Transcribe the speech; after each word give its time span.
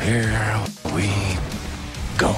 here 0.00 0.64
we 0.94 1.10
go. 2.18 2.34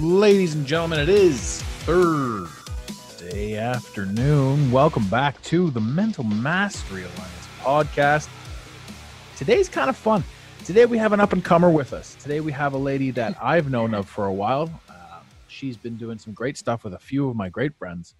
Ladies 0.00 0.54
and 0.54 0.66
gentlemen, 0.66 1.00
it 1.00 1.08
is 1.08 1.62
Thursday 1.84 3.56
afternoon. 3.56 4.70
Welcome 4.72 5.06
back 5.08 5.40
to 5.44 5.70
the 5.70 5.80
Mental 5.80 6.24
Mastery 6.24 7.02
Alliance 7.02 7.48
podcast. 7.60 8.28
Today's 9.36 9.68
kind 9.68 9.90
of 9.90 9.96
fun. 9.96 10.24
Today 10.64 10.86
we 10.86 10.98
have 10.98 11.12
an 11.12 11.20
up 11.20 11.32
and 11.32 11.44
comer 11.44 11.70
with 11.70 11.92
us. 11.92 12.16
Today 12.16 12.40
we 12.40 12.50
have 12.52 12.72
a 12.72 12.78
lady 12.78 13.10
that 13.12 13.36
I've 13.42 13.70
known 13.70 13.94
of 13.94 14.08
for 14.08 14.26
a 14.26 14.32
while. 14.32 14.64
Um, 14.88 15.22
she's 15.48 15.76
been 15.76 15.96
doing 15.96 16.18
some 16.18 16.32
great 16.32 16.56
stuff 16.56 16.82
with 16.84 16.94
a 16.94 16.98
few 16.98 17.28
of 17.28 17.36
my 17.36 17.48
great 17.48 17.74
friends. 17.74 18.14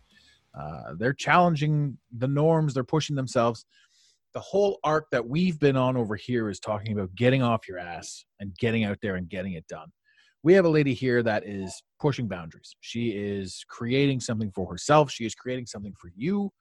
Uh, 0.55 0.95
they're 0.95 1.13
challenging 1.13 1.99
the 2.17 2.29
norms, 2.29 2.73
they're 2.73 2.85
pushing 2.85 3.17
themselves 3.17 3.67
the 4.37 4.41
whole 4.41 4.79
arc 4.85 5.07
that 5.13 5.27
we've 5.27 5.59
been 5.59 5.79
on 5.79 5.97
over 5.97 6.15
here 6.15 6.51
is 6.51 6.61
talking 6.61 6.93
about 6.93 7.09
getting 7.15 7.43
off 7.43 7.67
your 7.67 7.79
ass 7.79 8.27
and 8.39 8.55
getting 8.59 8.85
out 8.85 8.99
there 9.01 9.17
and 9.17 9.31
getting 9.31 9.55
it 9.55 9.67
done. 9.67 9.89
We 10.43 10.53
have 10.53 10.67
a 10.67 10.69
lady 10.69 10.93
here 10.93 11.23
that 11.23 11.49
is 11.49 11.83
pushing 11.99 12.29
boundaries. 12.29 12.77
She 12.83 13.13
is 13.13 13.65
creating 13.71 14.21
something 14.21 14.53
for 14.55 14.71
herself, 14.71 15.11
she 15.11 15.25
is 15.25 15.35
creating 15.35 15.65
something 15.65 15.95
for 15.99 16.11
you, 16.15 16.53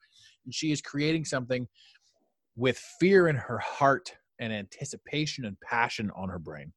and 0.46 0.54
she 0.54 0.72
is 0.72 0.80
creating 0.80 1.26
something 1.26 1.68
with 2.56 2.78
fear 2.98 3.28
in 3.28 3.36
her 3.36 3.58
heart 3.58 4.10
and 4.38 4.54
anticipation 4.54 5.44
and 5.44 5.60
passion 5.60 6.10
on 6.16 6.30
her 6.30 6.38
brain. 6.38 6.72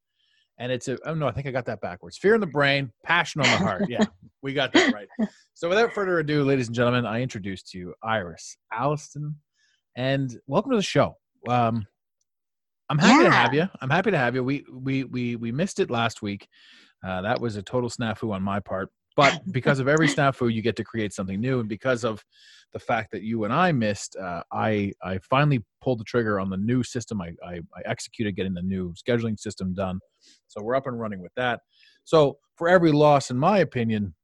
And 0.58 0.70
it's 0.70 0.90
a, 0.90 0.98
oh 1.06 1.14
no, 1.14 1.30
I 1.30 1.32
think 1.32 1.48
I 1.48 1.52
got 1.52 1.66
that 1.68 1.80
backwards. 1.80 2.18
Fear 2.18 2.36
in 2.36 2.42
the 2.42 2.48
brain, 2.48 2.92
passion 3.06 3.40
on 3.40 3.50
the 3.50 3.66
heart. 3.66 3.86
Yeah, 3.88 4.04
we 4.42 4.54
got 4.54 4.74
that 4.74 4.94
right. 4.94 5.08
So 5.54 5.68
without 5.68 5.94
further 5.94 6.20
ado, 6.20 6.46
ladies 6.46 6.68
and 6.68 6.76
gentlemen, 6.76 7.06
I 7.06 7.22
introduce 7.22 7.64
to 7.64 7.78
you 7.78 7.94
Ires 8.02 8.58
Alliston 8.74 9.36
and 10.00 10.40
welcome 10.48 10.72
to 10.72 10.78
the 10.78 10.82
show. 10.82 11.18
Um, 11.50 11.86
I'm 12.90 12.98
happy 12.98 13.24
yeah. 13.24 13.30
to 13.30 13.36
have 13.36 13.54
you. 13.54 13.68
I'm 13.82 13.90
happy 13.90 14.12
to 14.12 14.18
have 14.18 14.34
you. 14.34 14.46
We 14.46 14.66
we 14.72 15.04
we 15.04 15.36
we 15.36 15.52
missed 15.52 15.80
it 15.80 15.92
last 15.92 16.22
week. 16.22 16.48
Uh, 17.06 17.22
that 17.22 17.42
was 17.42 17.58
a 17.58 17.62
total 17.62 17.90
snafu 17.90 18.34
on 18.34 18.42
my 18.42 18.62
part. 18.62 18.90
But 19.18 19.42
because 19.52 19.80
of 19.80 19.90
every 19.90 20.08
snafu, 20.08 20.52
you 20.54 20.62
get 20.62 20.78
to 20.78 20.86
create 20.86 21.12
something 21.12 21.40
new, 21.42 21.60
and 21.60 21.68
because 21.68 22.06
of 22.06 22.24
the 22.72 22.80
fact 22.80 23.12
that 23.12 23.24
you 23.24 23.44
and 23.44 23.54
I 23.54 23.74
missed, 23.74 24.16
uh, 24.16 24.42
I 24.54 24.94
I 25.04 25.20
finally 25.30 25.66
pulled 25.82 26.00
the 26.00 26.06
trigger 26.06 26.40
on 26.40 26.50
the 26.50 26.58
new 26.58 26.82
system. 26.82 27.22
I, 27.22 27.34
I 27.46 27.56
I 27.56 27.82
executed 27.86 28.38
getting 28.38 28.54
the 28.54 28.62
new 28.62 28.94
scheduling 28.94 29.38
system 29.38 29.74
done, 29.74 30.00
so 30.48 30.64
we're 30.64 30.76
up 30.76 30.88
and 30.88 30.98
running 30.98 31.22
with 31.22 31.34
that. 31.36 31.60
So 32.06 32.38
for 32.56 32.70
every 32.70 32.94
loss, 32.94 33.32
in 33.32 33.38
my 33.38 33.58
opinion, 33.60 34.16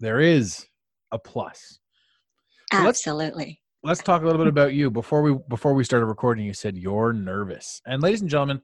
there 0.00 0.18
is 0.18 0.64
a 1.12 1.18
plus. 1.18 1.78
So 2.72 2.78
Absolutely 2.88 3.60
let's 3.82 4.02
talk 4.02 4.22
a 4.22 4.24
little 4.24 4.40
bit 4.40 4.48
about 4.48 4.74
you. 4.74 4.90
Before 4.90 5.22
we 5.22 5.38
before 5.48 5.74
we 5.74 5.84
started 5.84 6.06
recording 6.06 6.44
you 6.44 6.54
said 6.54 6.76
you're 6.76 7.12
nervous. 7.12 7.80
And 7.86 8.02
ladies 8.02 8.20
and 8.20 8.30
gentlemen 8.30 8.60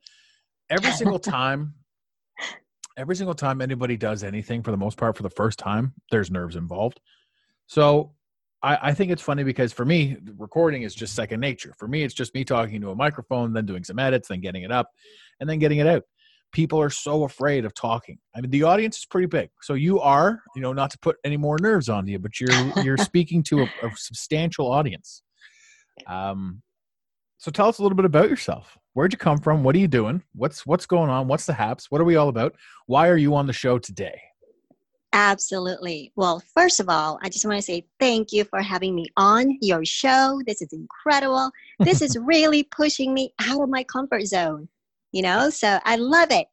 every 0.71 0.91
single 0.93 1.19
time 1.37 1.75
every 2.97 3.17
single 3.17 3.35
time 3.35 3.61
anybody 3.61 3.97
does 3.97 4.23
anything 4.23 4.63
for 4.63 4.71
the 4.71 4.77
most 4.77 4.97
part 4.97 5.17
for 5.17 5.23
the 5.23 5.31
first 5.31 5.59
time 5.59 5.95
there's 6.11 6.31
nerves 6.31 6.57
involved. 6.57 7.01
So 7.67 8.13
I, 8.63 8.79
I 8.91 8.95
think 8.95 9.11
it's 9.11 9.23
funny 9.23 9.45
because 9.45 9.73
for 9.73 9.85
me 9.85 10.17
recording 10.37 10.83
is 10.83 10.95
just 10.95 11.15
second 11.15 11.41
nature. 11.41 11.75
For 11.79 11.87
me 11.87 12.03
it's 12.03 12.15
just 12.15 12.35
me 12.35 12.45
talking 12.45 12.81
to 12.81 12.91
a 12.91 12.97
microphone 12.97 13.53
then 13.53 13.67
doing 13.67 13.85
some 13.85 13.99
edits 13.99 14.29
then 14.29 14.41
getting 14.41 14.63
it 14.63 14.73
up 14.73 14.91
and 15.41 15.49
then 15.49 15.59
getting 15.59 15.79
it 15.79 15.87
out 15.87 16.03
people 16.55 16.81
are 16.81 16.89
so 16.89 17.25
afraid 17.25 17.67
of 17.67 17.75
talking. 17.75 18.17
I 18.35 18.41
mean, 18.41 18.51
the 18.51 18.63
audience 18.63 18.99
is 18.99 19.05
pretty 19.05 19.27
big. 19.27 19.51
So 19.61 19.75
you 19.75 20.01
are, 20.01 20.41
you 20.57 20.63
know, 20.63 20.73
not 20.73 20.91
to 20.93 20.99
put 20.99 21.17
any 21.25 21.37
more 21.37 21.59
nerves 21.61 21.91
on 21.91 22.07
you, 22.07 22.19
but 22.19 22.41
you're 22.41 22.49
you're 22.83 22.97
speaking 22.97 23.43
to 23.45 23.63
a, 23.63 23.65
a, 23.83 23.91
substantial 23.97 24.71
audience. 24.71 25.23
Um, 26.07 26.63
so 27.37 27.51
tell 27.51 27.69
us 27.69 27.79
a 27.79 27.83
little 27.83 27.97
bit 27.97 28.07
about 28.07 28.31
yourself. 28.31 28.79
Where'd 28.95 29.13
you 29.13 29.19
come 29.19 29.39
from? 29.39 29.63
What 29.65 29.75
are 29.75 29.81
you 29.81 29.89
doing? 29.89 30.23
What's 30.35 30.65
what's 30.65 30.87
going 30.87 31.11
on? 31.11 31.29
What's 31.29 31.45
the 31.45 31.53
haps? 31.53 31.91
What 31.91 32.01
are 32.01 32.05
we 32.05 32.17
all 32.17 32.29
about? 32.29 32.55
Why 32.87 33.09
are 33.09 33.19
you 33.19 33.35
on 33.35 33.47
the 33.47 33.53
show 33.53 33.79
today? 33.79 34.19
Absolutely. 35.13 36.13
Well, 36.17 36.43
first 36.55 36.81
of 36.81 36.89
all, 36.89 37.21
I 37.23 37.29
just 37.29 37.45
want 37.45 37.57
to 37.57 37.63
say 37.63 37.87
thank 38.01 38.33
you 38.33 38.45
for 38.45 38.61
having 38.61 38.97
me 38.97 39.07
on 39.17 39.59
your 39.61 39.85
show. 39.85 40.41
This 40.45 40.61
is 40.61 40.73
incredible. 40.73 41.51
This 41.79 42.03
is 42.03 42.17
really 42.21 42.65
pushing 42.65 43.15
me 43.15 43.33
out 43.41 43.63
of 43.63 43.69
my 43.69 43.85
comfort 43.85 44.27
zone 44.27 44.69
you 45.15 45.23
know 45.23 45.49
so 45.49 45.79
i 45.85 45.97
love 45.97 46.29
it 46.31 46.47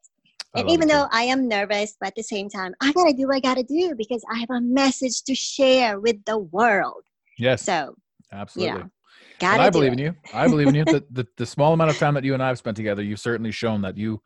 and 0.56 0.70
even 0.70 0.88
though 0.88 1.08
i 1.12 1.24
am 1.24 1.48
nervous 1.48 1.98
but 2.00 2.08
at 2.08 2.16
the 2.16 2.24
same 2.24 2.48
time 2.48 2.74
i 2.82 2.92
gotta 2.94 3.14
do 3.14 3.28
what 3.28 3.36
i 3.36 3.40
gotta 3.40 3.64
do 3.64 3.94
because 3.98 4.24
i 4.32 4.38
have 4.38 4.50
a 4.52 4.62
message 4.62 5.24
to 5.24 5.34
share 5.34 6.00
with 6.00 6.18
the 6.26 6.38
world 6.38 7.04
yes 7.40 7.64
so 7.64 7.96
absolutely 8.32 8.78
you 8.78 8.84
know, 8.84 8.90
I 9.44 9.70
believe 9.72 9.92
it. 9.92 10.00
in 10.00 10.06
you. 10.06 10.16
I 10.34 10.48
believe 10.48 10.68
in 10.68 10.76
you. 10.76 10.86
The, 10.86 11.04
the, 11.12 11.28
the 11.38 11.46
small 11.48 11.74
amount 11.74 11.90
of 11.90 11.98
time 11.98 12.14
that 12.14 12.24
you 12.24 12.36
and 12.36 12.44
I 12.44 12.48
have 12.48 12.60
spent 12.60 12.78
together, 12.78 13.02
you've 13.02 13.20
certainly 13.20 13.52
shown 13.52 13.82
that 13.82 13.98
you, 13.98 14.22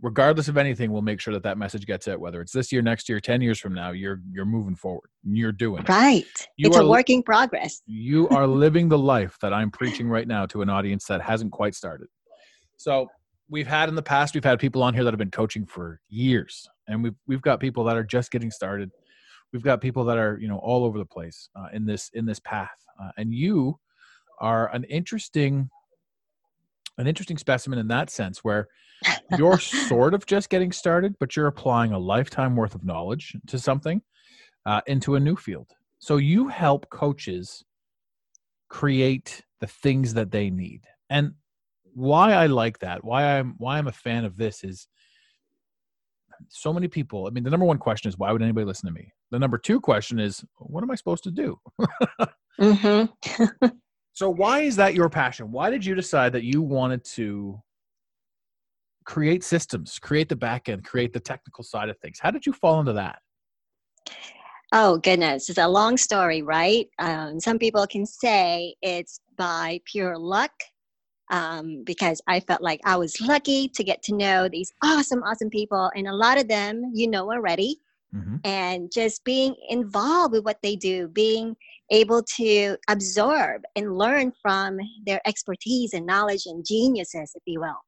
regardless 0.00 0.46
of 0.46 0.56
anything, 0.56 0.92
will 0.92 1.02
make 1.02 1.20
sure 1.20 1.34
that 1.34 1.42
that 1.42 1.58
message 1.58 1.84
gets 1.84 2.06
out. 2.06 2.20
Whether 2.20 2.40
it's 2.40 2.52
this 2.52 2.70
year, 2.70 2.80
next 2.80 3.08
year, 3.08 3.18
ten 3.18 3.40
years 3.40 3.58
from 3.58 3.74
now, 3.74 3.90
you're 3.90 4.20
you're 4.30 4.44
moving 4.44 4.76
forward. 4.76 5.10
You're 5.24 5.52
doing 5.52 5.84
right. 5.88 6.24
You 6.56 6.68
it's 6.68 6.76
are, 6.76 6.82
a 6.82 6.88
working 6.88 7.22
progress. 7.22 7.82
you 7.86 8.28
are 8.28 8.46
living 8.64 8.88
the 8.88 8.98
life 8.98 9.36
that 9.42 9.52
I'm 9.52 9.70
preaching 9.70 10.08
right 10.08 10.28
now 10.28 10.46
to 10.46 10.62
an 10.62 10.70
audience 10.70 11.06
that 11.06 11.20
hasn't 11.20 11.50
quite 11.52 11.74
started. 11.74 12.06
So 12.76 13.08
we've 13.52 13.66
had 13.66 13.88
in 13.88 13.94
the 13.94 14.02
past 14.02 14.34
we've 14.34 14.42
had 14.42 14.58
people 14.58 14.82
on 14.82 14.94
here 14.94 15.04
that 15.04 15.12
have 15.12 15.18
been 15.18 15.30
coaching 15.30 15.66
for 15.66 16.00
years 16.08 16.68
and 16.88 17.02
we've 17.02 17.14
we've 17.26 17.42
got 17.42 17.60
people 17.60 17.84
that 17.84 17.96
are 17.96 18.02
just 18.02 18.30
getting 18.30 18.50
started. 18.50 18.90
We've 19.52 19.62
got 19.62 19.80
people 19.80 20.04
that 20.06 20.18
are 20.18 20.38
you 20.40 20.48
know 20.48 20.58
all 20.58 20.84
over 20.84 20.98
the 20.98 21.06
place 21.06 21.48
uh, 21.54 21.68
in 21.72 21.84
this 21.84 22.10
in 22.14 22.24
this 22.26 22.40
path 22.40 22.70
uh, 23.00 23.10
and 23.16 23.32
you 23.32 23.78
are 24.40 24.72
an 24.74 24.84
interesting 24.84 25.68
an 26.98 27.06
interesting 27.06 27.38
specimen 27.38 27.78
in 27.78 27.88
that 27.88 28.10
sense 28.10 28.42
where 28.42 28.68
you're 29.38 29.58
sort 29.58 30.14
of 30.14 30.26
just 30.26 30.48
getting 30.48 30.72
started 30.72 31.14
but 31.20 31.36
you're 31.36 31.46
applying 31.46 31.92
a 31.92 31.98
lifetime 31.98 32.56
worth 32.56 32.74
of 32.74 32.84
knowledge 32.84 33.36
to 33.46 33.58
something 33.58 34.00
uh, 34.66 34.80
into 34.86 35.16
a 35.16 35.20
new 35.20 35.36
field. 35.36 35.68
So 35.98 36.16
you 36.16 36.48
help 36.48 36.88
coaches 36.90 37.64
create 38.68 39.44
the 39.60 39.66
things 39.66 40.14
that 40.14 40.30
they 40.30 40.50
need. 40.50 40.82
And 41.10 41.34
why 41.94 42.32
I 42.32 42.46
like 42.46 42.78
that, 42.80 43.04
why 43.04 43.38
I'm 43.38 43.54
why 43.58 43.78
I'm 43.78 43.88
a 43.88 43.92
fan 43.92 44.24
of 44.24 44.36
this 44.36 44.64
is 44.64 44.86
so 46.48 46.72
many 46.72 46.88
people. 46.88 47.26
I 47.26 47.30
mean, 47.30 47.44
the 47.44 47.50
number 47.50 47.66
one 47.66 47.78
question 47.78 48.08
is 48.08 48.18
why 48.18 48.32
would 48.32 48.42
anybody 48.42 48.64
listen 48.64 48.86
to 48.86 48.92
me? 48.92 49.12
The 49.30 49.38
number 49.38 49.58
two 49.58 49.80
question 49.80 50.18
is 50.18 50.44
what 50.56 50.82
am 50.82 50.90
I 50.90 50.94
supposed 50.94 51.24
to 51.24 51.30
do? 51.30 51.58
mm-hmm. 52.60 53.66
so 54.12 54.30
why 54.30 54.60
is 54.60 54.76
that 54.76 54.94
your 54.94 55.08
passion? 55.08 55.52
Why 55.52 55.70
did 55.70 55.84
you 55.84 55.94
decide 55.94 56.32
that 56.32 56.44
you 56.44 56.62
wanted 56.62 57.04
to 57.16 57.60
create 59.04 59.44
systems, 59.44 59.98
create 59.98 60.28
the 60.28 60.36
back 60.36 60.68
end, 60.68 60.84
create 60.84 61.12
the 61.12 61.20
technical 61.20 61.64
side 61.64 61.88
of 61.88 61.98
things? 61.98 62.18
How 62.20 62.30
did 62.30 62.46
you 62.46 62.52
fall 62.52 62.80
into 62.80 62.92
that? 62.94 63.18
Oh 64.74 64.96
goodness, 64.98 65.50
it's 65.50 65.58
a 65.58 65.68
long 65.68 65.98
story, 65.98 66.40
right? 66.40 66.86
Um, 66.98 67.38
some 67.38 67.58
people 67.58 67.86
can 67.86 68.06
say 68.06 68.74
it's 68.80 69.20
by 69.36 69.80
pure 69.84 70.16
luck 70.18 70.52
um, 71.32 71.82
because 71.84 72.20
I 72.28 72.40
felt 72.40 72.62
like 72.62 72.80
I 72.84 72.96
was 72.96 73.20
lucky 73.20 73.66
to 73.68 73.82
get 73.82 74.02
to 74.04 74.14
know 74.14 74.48
these 74.48 74.72
awesome, 74.84 75.22
awesome 75.24 75.50
people. 75.50 75.90
And 75.96 76.06
a 76.06 76.14
lot 76.14 76.38
of 76.38 76.46
them 76.46 76.92
you 76.94 77.08
know 77.08 77.32
already. 77.32 77.80
Mm-hmm. 78.14 78.36
And 78.44 78.92
just 78.92 79.24
being 79.24 79.56
involved 79.70 80.32
with 80.32 80.44
what 80.44 80.58
they 80.62 80.76
do, 80.76 81.08
being 81.08 81.56
able 81.90 82.22
to 82.36 82.76
absorb 82.88 83.62
and 83.74 83.96
learn 83.96 84.32
from 84.42 84.78
their 85.06 85.20
expertise 85.26 85.94
and 85.94 86.04
knowledge 86.04 86.42
and 86.44 86.62
geniuses, 86.66 87.32
if 87.34 87.42
you 87.46 87.60
will. 87.60 87.80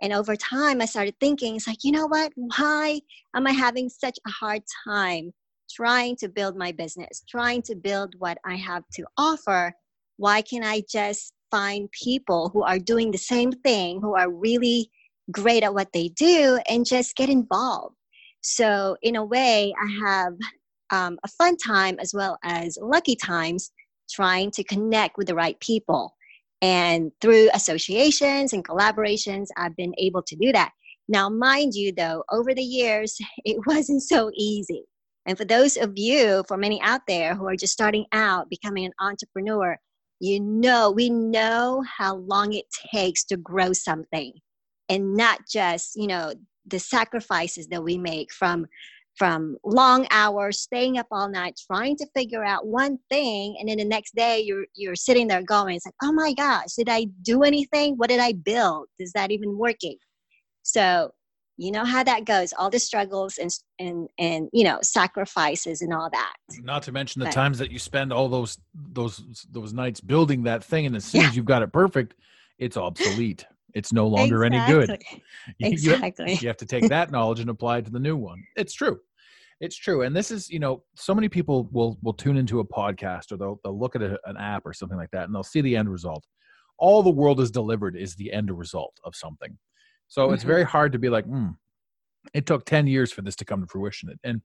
And 0.00 0.12
over 0.12 0.36
time, 0.36 0.80
I 0.80 0.84
started 0.84 1.16
thinking, 1.18 1.56
it's 1.56 1.66
like, 1.66 1.82
you 1.82 1.90
know 1.90 2.06
what? 2.06 2.30
Why 2.36 3.00
am 3.34 3.48
I 3.48 3.50
having 3.52 3.88
such 3.88 4.16
a 4.24 4.30
hard 4.30 4.62
time 4.86 5.32
trying 5.68 6.14
to 6.16 6.28
build 6.28 6.56
my 6.56 6.70
business, 6.70 7.24
trying 7.28 7.62
to 7.62 7.74
build 7.74 8.14
what 8.18 8.38
I 8.46 8.54
have 8.54 8.84
to 8.94 9.04
offer? 9.18 9.72
Why 10.18 10.40
can't 10.42 10.64
I 10.64 10.84
just 10.88 11.32
find 11.54 11.88
people 11.92 12.50
who 12.52 12.64
are 12.64 12.80
doing 12.80 13.12
the 13.12 13.18
same 13.18 13.52
thing, 13.52 14.00
who 14.00 14.16
are 14.16 14.28
really 14.28 14.90
great 15.30 15.62
at 15.62 15.72
what 15.72 15.92
they 15.92 16.08
do, 16.08 16.58
and 16.68 16.84
just 16.84 17.14
get 17.14 17.28
involved. 17.28 17.94
So, 18.40 18.96
in 19.02 19.14
a 19.14 19.24
way, 19.24 19.72
I 19.80 20.08
have 20.08 20.32
um, 20.90 21.16
a 21.22 21.28
fun 21.28 21.56
time 21.56 21.96
as 22.00 22.12
well 22.12 22.38
as 22.42 22.76
lucky 22.82 23.14
times 23.14 23.70
trying 24.10 24.50
to 24.50 24.64
connect 24.64 25.16
with 25.16 25.28
the 25.28 25.36
right 25.36 25.58
people. 25.60 26.16
And 26.60 27.12
through 27.20 27.50
associations 27.54 28.52
and 28.52 28.66
collaborations, 28.66 29.46
I've 29.56 29.76
been 29.76 29.94
able 29.98 30.22
to 30.22 30.34
do 30.34 30.50
that. 30.52 30.72
Now, 31.08 31.28
mind 31.28 31.74
you, 31.74 31.92
though, 31.92 32.24
over 32.32 32.52
the 32.52 32.62
years, 32.62 33.16
it 33.44 33.58
wasn't 33.64 34.02
so 34.02 34.32
easy. 34.34 34.82
And 35.26 35.38
for 35.38 35.44
those 35.44 35.76
of 35.76 35.92
you, 35.94 36.42
for 36.48 36.56
many 36.56 36.82
out 36.82 37.02
there 37.06 37.36
who 37.36 37.46
are 37.46 37.56
just 37.56 37.72
starting 37.72 38.06
out 38.12 38.50
becoming 38.50 38.86
an 38.86 38.92
entrepreneur, 39.00 39.78
you 40.20 40.40
know, 40.40 40.90
we 40.90 41.10
know 41.10 41.82
how 41.98 42.16
long 42.16 42.52
it 42.52 42.66
takes 42.92 43.24
to 43.24 43.36
grow 43.36 43.72
something 43.72 44.32
and 44.88 45.14
not 45.14 45.40
just, 45.50 45.96
you 45.96 46.06
know, 46.06 46.32
the 46.66 46.78
sacrifices 46.78 47.66
that 47.68 47.82
we 47.82 47.98
make 47.98 48.32
from 48.32 48.66
from 49.16 49.56
long 49.64 50.08
hours 50.10 50.58
staying 50.58 50.98
up 50.98 51.06
all 51.12 51.28
night 51.28 51.60
trying 51.70 51.96
to 51.96 52.06
figure 52.16 52.44
out 52.44 52.66
one 52.66 52.98
thing. 53.10 53.56
And 53.60 53.68
then 53.68 53.78
the 53.78 53.84
next 53.84 54.14
day 54.16 54.40
you're 54.40 54.64
you're 54.74 54.96
sitting 54.96 55.28
there 55.28 55.42
going 55.42 55.76
it's 55.76 55.86
like 55.86 55.94
oh 56.02 56.12
my 56.12 56.32
gosh 56.32 56.74
did 56.76 56.88
i 56.88 57.06
do 57.22 57.42
anything? 57.42 57.94
What 57.96 58.08
did 58.08 58.20
i 58.20 58.32
build? 58.32 58.88
Is 58.98 59.12
that 59.12 59.30
even 59.30 59.56
working? 59.56 59.96
So 60.62 61.12
you 61.56 61.70
know 61.70 61.84
how 61.84 62.02
that 62.02 62.24
goes 62.24 62.52
all 62.58 62.70
the 62.70 62.78
struggles 62.78 63.38
and 63.38 63.50
and 63.78 64.08
and 64.18 64.48
you 64.52 64.64
know 64.64 64.78
sacrifices 64.82 65.82
and 65.82 65.92
all 65.92 66.10
that. 66.10 66.34
Not 66.62 66.82
to 66.84 66.92
mention 66.92 67.20
the 67.20 67.26
but, 67.26 67.34
times 67.34 67.58
that 67.58 67.70
you 67.70 67.78
spend 67.78 68.12
all 68.12 68.28
those 68.28 68.58
those 68.74 69.46
those 69.50 69.72
nights 69.72 70.00
building 70.00 70.42
that 70.44 70.64
thing 70.64 70.86
and 70.86 70.96
as 70.96 71.04
soon 71.04 71.22
yeah. 71.22 71.28
as 71.28 71.36
you've 71.36 71.44
got 71.44 71.62
it 71.62 71.72
perfect 71.72 72.14
it's 72.58 72.76
obsolete. 72.76 73.46
It's 73.74 73.92
no 73.92 74.06
longer 74.06 74.44
exactly. 74.44 74.74
any 74.74 74.86
good. 74.86 75.02
Exactly. 75.60 76.26
You, 76.34 76.38
you 76.42 76.48
have 76.48 76.56
to 76.58 76.66
take 76.66 76.88
that 76.88 77.10
knowledge 77.10 77.40
and 77.40 77.50
apply 77.50 77.78
it 77.78 77.86
to 77.86 77.90
the 77.90 77.98
new 77.98 78.16
one. 78.16 78.42
It's 78.56 78.72
true. 78.72 79.00
It's 79.60 79.76
true. 79.76 80.02
And 80.02 80.14
this 80.14 80.30
is 80.30 80.48
you 80.48 80.58
know 80.58 80.82
so 80.94 81.14
many 81.14 81.28
people 81.28 81.68
will 81.72 81.98
will 82.02 82.12
tune 82.12 82.36
into 82.36 82.60
a 82.60 82.64
podcast 82.64 83.32
or 83.32 83.36
they'll, 83.36 83.60
they'll 83.64 83.78
look 83.78 83.96
at 83.96 84.02
a, 84.02 84.18
an 84.26 84.36
app 84.36 84.64
or 84.64 84.72
something 84.72 84.98
like 84.98 85.10
that 85.10 85.24
and 85.24 85.34
they'll 85.34 85.42
see 85.42 85.60
the 85.60 85.76
end 85.76 85.90
result. 85.90 86.24
All 86.78 87.02
the 87.02 87.10
world 87.10 87.40
is 87.40 87.50
delivered 87.50 87.96
is 87.96 88.14
the 88.14 88.32
end 88.32 88.56
result 88.56 88.98
of 89.04 89.14
something 89.14 89.56
so 90.14 90.26
mm-hmm. 90.26 90.34
it's 90.34 90.44
very 90.44 90.62
hard 90.62 90.92
to 90.92 90.98
be 91.00 91.08
like, 91.08 91.24
hmm, 91.24 91.48
it 92.34 92.46
took 92.46 92.64
10 92.66 92.86
years 92.86 93.10
for 93.10 93.22
this 93.22 93.34
to 93.34 93.44
come 93.44 93.60
to 93.62 93.66
fruition. 93.66 94.16
And 94.22 94.42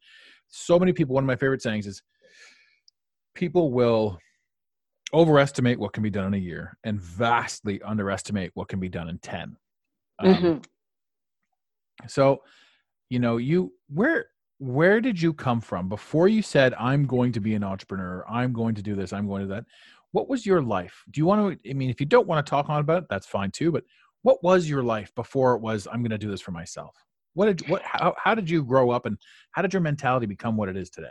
so 0.47 0.79
many 0.79 0.93
people, 0.93 1.13
one 1.13 1.23
of 1.23 1.27
my 1.27 1.35
favorite 1.35 1.61
sayings 1.61 1.85
is 1.85 2.01
people 3.35 3.71
will 3.71 4.17
overestimate 5.13 5.77
what 5.77 5.93
can 5.93 6.01
be 6.01 6.09
done 6.09 6.25
in 6.25 6.33
a 6.33 6.37
year 6.37 6.75
and 6.83 6.99
vastly 6.99 7.79
underestimate 7.83 8.49
what 8.55 8.67
can 8.67 8.79
be 8.79 8.89
done 8.89 9.09
in 9.09 9.19
10. 9.19 9.57
Um, 10.17 10.33
mm-hmm. 10.33 10.57
So, 12.07 12.41
you 13.11 13.19
know, 13.19 13.37
you, 13.37 13.71
where, 13.93 14.25
where 14.57 14.99
did 14.99 15.21
you 15.21 15.35
come 15.35 15.61
from 15.61 15.87
before 15.87 16.27
you 16.27 16.41
said, 16.41 16.73
I'm 16.79 17.05
going 17.05 17.31
to 17.33 17.39
be 17.39 17.53
an 17.53 17.63
entrepreneur, 17.63 18.25
I'm 18.27 18.53
going 18.53 18.73
to 18.73 18.81
do 18.81 18.95
this, 18.95 19.13
I'm 19.13 19.27
going 19.27 19.43
to 19.43 19.53
that? 19.53 19.65
What 20.13 20.29
was 20.29 20.47
your 20.47 20.63
life? 20.63 21.03
Do 21.11 21.21
you 21.21 21.27
want 21.27 21.61
to, 21.61 21.69
I 21.69 21.73
mean, 21.73 21.91
if 21.91 21.99
you 21.99 22.07
don't 22.07 22.25
want 22.25 22.43
to 22.43 22.49
talk 22.49 22.69
on 22.69 22.79
about 22.79 23.03
it, 23.03 23.09
that's 23.11 23.27
fine 23.27 23.51
too, 23.51 23.71
but 23.71 23.83
what 24.23 24.43
was 24.43 24.69
your 24.69 24.83
life 24.83 25.13
before 25.15 25.55
it 25.55 25.61
was 25.61 25.87
i'm 25.91 26.01
going 26.01 26.11
to 26.11 26.17
do 26.17 26.29
this 26.29 26.41
for 26.41 26.51
myself 26.51 26.95
what 27.33 27.45
did 27.45 27.69
what 27.69 27.81
how, 27.83 28.13
how 28.17 28.35
did 28.35 28.49
you 28.49 28.63
grow 28.63 28.91
up 28.91 29.05
and 29.05 29.17
how 29.51 29.61
did 29.61 29.73
your 29.73 29.81
mentality 29.81 30.25
become 30.25 30.57
what 30.57 30.69
it 30.69 30.77
is 30.77 30.89
today? 30.89 31.07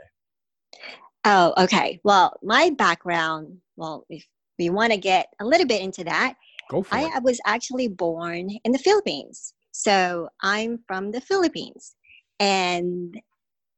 Oh 1.24 1.54
okay. 1.58 2.00
Well 2.04 2.34
my 2.42 2.70
background 2.70 3.58
well 3.76 4.04
if 4.08 4.26
we 4.58 4.70
want 4.70 4.92
to 4.92 4.98
get 4.98 5.28
a 5.40 5.44
little 5.46 5.66
bit 5.66 5.82
into 5.82 6.04
that 6.04 6.34
Go 6.70 6.82
for 6.82 6.94
I, 6.94 7.04
it. 7.04 7.12
I 7.14 7.18
was 7.20 7.40
actually 7.46 7.88
born 7.88 8.50
in 8.64 8.72
the 8.72 8.78
philippines. 8.78 9.54
So 9.72 10.28
i'm 10.42 10.78
from 10.86 11.12
the 11.12 11.20
philippines. 11.20 11.94
And 12.40 13.18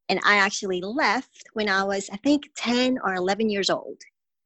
and 0.09 0.21
i 0.25 0.37
actually 0.37 0.81
left 0.81 1.44
when 1.53 1.69
i 1.69 1.85
was 1.85 2.11
i 2.12 2.17
think 2.17 2.49
10 2.56 2.99
or 3.05 3.15
11 3.15 3.49
years 3.49 3.71
old. 3.71 4.00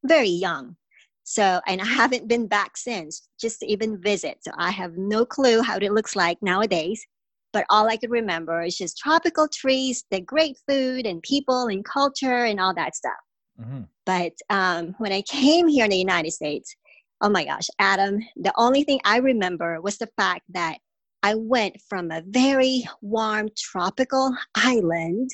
Very 0.05 0.29
young 0.29 0.77
so, 1.25 1.61
and 1.67 1.81
I 1.81 1.85
haven't 2.03 2.29
been 2.29 2.47
back 2.47 2.77
since 2.77 3.27
just 3.41 3.61
to 3.61 3.67
even 3.67 4.01
visit. 4.01 4.39
So 4.43 4.53
I 4.57 4.71
have 4.71 4.97
no 4.97 5.25
clue 5.25 5.63
how 5.63 5.79
it 5.79 5.93
looks 5.93 6.15
like 6.15 6.39
nowadays. 6.41 7.05
But 7.53 7.67
all 7.71 7.89
I 7.89 7.97
could 7.97 8.11
remember 8.11 8.63
is 8.63 8.77
just 8.77 8.99
tropical 8.99 9.49
trees, 9.49 10.05
the 10.11 10.21
great 10.21 10.57
food 10.69 11.07
and 11.07 11.23
people 11.23 11.69
and 11.69 11.85
culture 11.85 12.45
and 12.45 12.61
all 12.61 12.75
that 12.75 12.97
stuff. 12.97 13.13
Mm-hmm. 13.61 13.83
But 14.05 14.33
um, 14.51 14.95
when 14.99 15.13
I 15.13 15.23
came 15.23 15.69
here 15.69 15.85
in 15.85 15.91
the 15.91 15.97
United 15.97 16.33
States, 16.33 16.75
oh 17.21 17.29
my 17.29 17.45
gosh, 17.45 17.69
Adam, 17.79 18.19
the 18.37 18.53
only 18.57 18.83
thing 18.83 19.01
I 19.05 19.19
remember 19.19 19.81
was 19.81 19.99
the 19.99 20.11
fact 20.17 20.43
that 20.51 20.79
I 21.23 21.37
went 21.37 21.81
from 21.89 22.11
a 22.11 22.25
very 22.27 22.85
warm 23.01 23.49
tropical 23.57 24.37
island, 24.57 25.31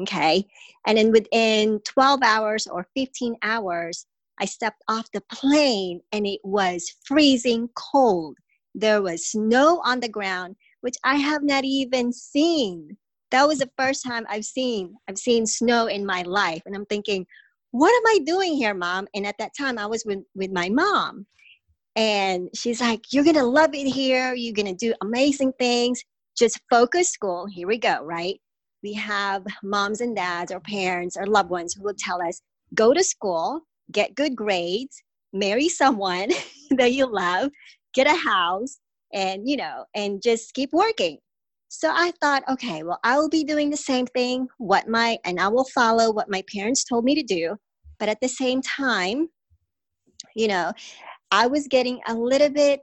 okay, 0.00 0.46
and 0.86 0.96
then 0.96 1.10
within 1.10 1.80
12 1.84 2.22
hours 2.22 2.68
or 2.68 2.86
15 2.96 3.34
hours, 3.42 4.06
I 4.40 4.44
stepped 4.44 4.82
off 4.88 5.10
the 5.12 5.22
plane 5.32 6.00
and 6.12 6.26
it 6.26 6.40
was 6.44 6.94
freezing 7.04 7.68
cold. 7.74 8.36
There 8.74 9.02
was 9.02 9.26
snow 9.26 9.80
on 9.84 10.00
the 10.00 10.08
ground, 10.08 10.56
which 10.82 10.96
I 11.04 11.16
have 11.16 11.42
not 11.42 11.64
even 11.64 12.12
seen. 12.12 12.96
That 13.30 13.48
was 13.48 13.58
the 13.58 13.70
first 13.78 14.04
time 14.04 14.26
I've 14.28 14.44
seen 14.44 14.94
I've 15.08 15.18
seen 15.18 15.46
snow 15.46 15.86
in 15.86 16.04
my 16.04 16.22
life. 16.22 16.62
And 16.66 16.74
I'm 16.74 16.86
thinking, 16.86 17.26
what 17.70 17.90
am 17.90 18.06
I 18.06 18.24
doing 18.24 18.54
here, 18.54 18.74
mom? 18.74 19.08
And 19.14 19.26
at 19.26 19.38
that 19.38 19.52
time 19.58 19.78
I 19.78 19.86
was 19.86 20.04
with, 20.04 20.20
with 20.34 20.50
my 20.52 20.68
mom. 20.68 21.26
And 21.96 22.50
she's 22.54 22.80
like, 22.80 23.12
You're 23.12 23.24
gonna 23.24 23.44
love 23.44 23.74
it 23.74 23.86
here, 23.86 24.34
you're 24.34 24.54
gonna 24.54 24.74
do 24.74 24.94
amazing 25.00 25.52
things. 25.58 26.02
Just 26.36 26.60
focus 26.70 27.10
school. 27.10 27.46
Here 27.46 27.66
we 27.66 27.78
go, 27.78 28.02
right? 28.04 28.38
We 28.82 28.92
have 28.92 29.44
moms 29.62 30.02
and 30.02 30.14
dads 30.14 30.52
or 30.52 30.60
parents 30.60 31.16
or 31.16 31.26
loved 31.26 31.48
ones 31.48 31.74
who 31.74 31.82
will 31.82 31.94
tell 31.98 32.20
us, 32.20 32.42
go 32.74 32.92
to 32.92 33.02
school, 33.02 33.62
get 33.92 34.14
good 34.14 34.36
grades, 34.36 35.02
marry 35.32 35.68
someone 35.68 36.30
that 36.70 36.92
you 36.92 37.06
love, 37.06 37.50
get 37.94 38.06
a 38.06 38.16
house, 38.16 38.78
and 39.12 39.48
you 39.48 39.56
know, 39.56 39.84
and 39.94 40.22
just 40.22 40.54
keep 40.54 40.70
working. 40.72 41.18
So 41.68 41.90
I 41.92 42.12
thought, 42.20 42.44
okay, 42.48 42.84
well, 42.84 43.00
I 43.02 43.18
will 43.18 43.28
be 43.28 43.44
doing 43.44 43.70
the 43.70 43.76
same 43.76 44.06
thing, 44.06 44.48
what 44.58 44.88
my 44.88 45.18
and 45.24 45.40
I 45.40 45.48
will 45.48 45.66
follow 45.74 46.12
what 46.12 46.30
my 46.30 46.42
parents 46.52 46.84
told 46.84 47.04
me 47.04 47.14
to 47.14 47.22
do. 47.22 47.56
But 47.98 48.08
at 48.08 48.20
the 48.20 48.28
same 48.28 48.62
time, 48.62 49.28
you 50.34 50.48
know, 50.48 50.72
I 51.30 51.46
was 51.46 51.66
getting 51.66 52.00
a 52.06 52.14
little 52.14 52.50
bit 52.50 52.80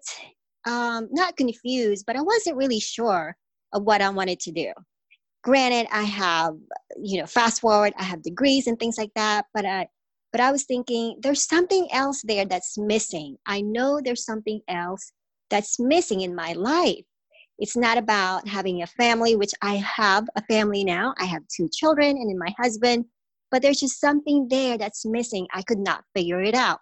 um, 0.66 1.08
not 1.12 1.38
confused, 1.38 2.06
but 2.06 2.16
I 2.16 2.22
wasn't 2.22 2.58
really 2.58 2.80
sure 2.80 3.36
of 3.74 3.84
what 3.84 4.02
I 4.02 4.10
wanted 4.10 4.40
to 4.42 4.52
do. 4.52 4.72
Granted, 5.44 5.88
I 5.92 6.04
have, 6.04 6.56
you 7.02 7.20
know, 7.20 7.26
fast 7.26 7.62
forward, 7.62 7.94
I 7.98 8.04
have 8.04 8.22
degrees 8.22 8.68
and 8.68 8.80
things 8.80 8.98
like 8.98 9.12
that, 9.16 9.46
but 9.54 9.66
I, 9.66 9.88
but 10.34 10.42
I 10.42 10.52
was 10.52 10.64
thinking, 10.64 11.20
there's 11.22 11.46
something 11.46 11.88
else 11.92 12.24
there 12.24 12.44
that's 12.44 12.76
missing. 12.76 13.38
I 13.46 13.62
know 13.62 14.02
there's 14.04 14.26
something 14.26 14.62
else 14.68 15.14
that's 15.52 15.80
missing 15.80 16.22
in 16.22 16.34
my 16.34 16.54
life. 16.54 17.06
It's 17.60 17.78
not 17.78 18.00
about 18.00 18.48
having 18.48 18.82
a 18.82 18.88
family, 18.88 19.36
which 19.36 19.54
I 19.62 19.76
have 19.76 20.28
a 20.36 20.42
family 20.46 20.84
now. 20.84 21.14
I 21.20 21.26
have 21.26 21.44
two 21.56 21.70
children 21.72 22.18
and 22.18 22.30
then 22.30 22.40
my 22.40 22.52
husband, 22.60 23.06
but 23.52 23.62
there's 23.62 23.80
just 23.80 24.02
something 24.02 24.48
there 24.50 24.76
that's 24.76 25.06
missing. 25.06 25.48
I 25.54 25.62
could 25.62 25.78
not 25.78 26.04
figure 26.16 26.42
it 26.42 26.56
out. 26.56 26.80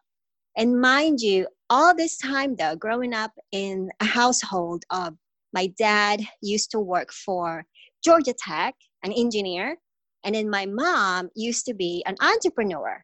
And 0.56 0.80
mind 0.80 1.20
you, 1.20 1.46
all 1.70 1.94
this 1.94 2.18
time 2.18 2.56
though, 2.56 2.78
growing 2.78 3.14
up 3.14 3.32
in 3.52 3.90
a 4.00 4.06
household 4.06 4.86
of 4.92 5.14
my 5.54 5.68
dad 5.78 6.22
used 6.42 6.72
to 6.72 6.80
work 6.80 7.12
for 7.12 7.66
Georgia 8.02 8.34
Tech, 8.34 8.76
an 9.04 9.12
engineer, 9.12 9.78
and 10.24 10.36
then 10.36 10.50
my 10.50 10.66
mom 10.66 11.30
used 11.36 11.66
to 11.66 11.74
be 11.74 12.02
an 12.06 12.16
entrepreneur. 12.22 13.04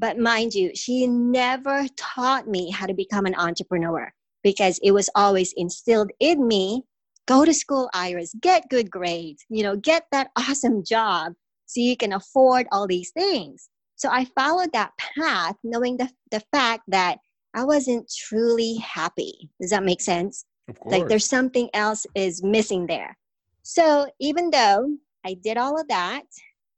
But 0.00 0.18
mind 0.18 0.54
you, 0.54 0.72
she 0.74 1.06
never 1.06 1.86
taught 1.96 2.48
me 2.48 2.70
how 2.70 2.86
to 2.86 2.94
become 2.94 3.26
an 3.26 3.34
entrepreneur 3.34 4.10
because 4.42 4.80
it 4.82 4.92
was 4.92 5.10
always 5.14 5.52
instilled 5.58 6.10
in 6.20 6.48
me 6.48 6.84
go 7.26 7.44
to 7.44 7.52
school, 7.52 7.90
Ires, 7.92 8.34
get 8.40 8.70
good 8.70 8.90
grades, 8.90 9.44
you 9.50 9.62
know, 9.62 9.76
get 9.76 10.06
that 10.10 10.30
awesome 10.36 10.82
job 10.82 11.34
so 11.66 11.80
you 11.80 11.96
can 11.96 12.14
afford 12.14 12.66
all 12.72 12.86
these 12.86 13.10
things. 13.12 13.68
So 13.96 14.08
I 14.10 14.24
followed 14.24 14.72
that 14.72 14.92
path 14.96 15.56
knowing 15.62 15.98
the, 15.98 16.08
the 16.30 16.42
fact 16.50 16.84
that 16.88 17.18
I 17.54 17.64
wasn't 17.64 18.10
truly 18.10 18.76
happy. 18.76 19.50
Does 19.60 19.70
that 19.70 19.84
make 19.84 20.00
sense? 20.00 20.46
Like 20.86 21.08
there's 21.08 21.28
something 21.28 21.68
else 21.74 22.06
is 22.14 22.42
missing 22.42 22.86
there. 22.86 23.16
So 23.62 24.10
even 24.18 24.50
though 24.50 24.96
I 25.24 25.34
did 25.34 25.58
all 25.58 25.78
of 25.78 25.88
that, 25.88 26.24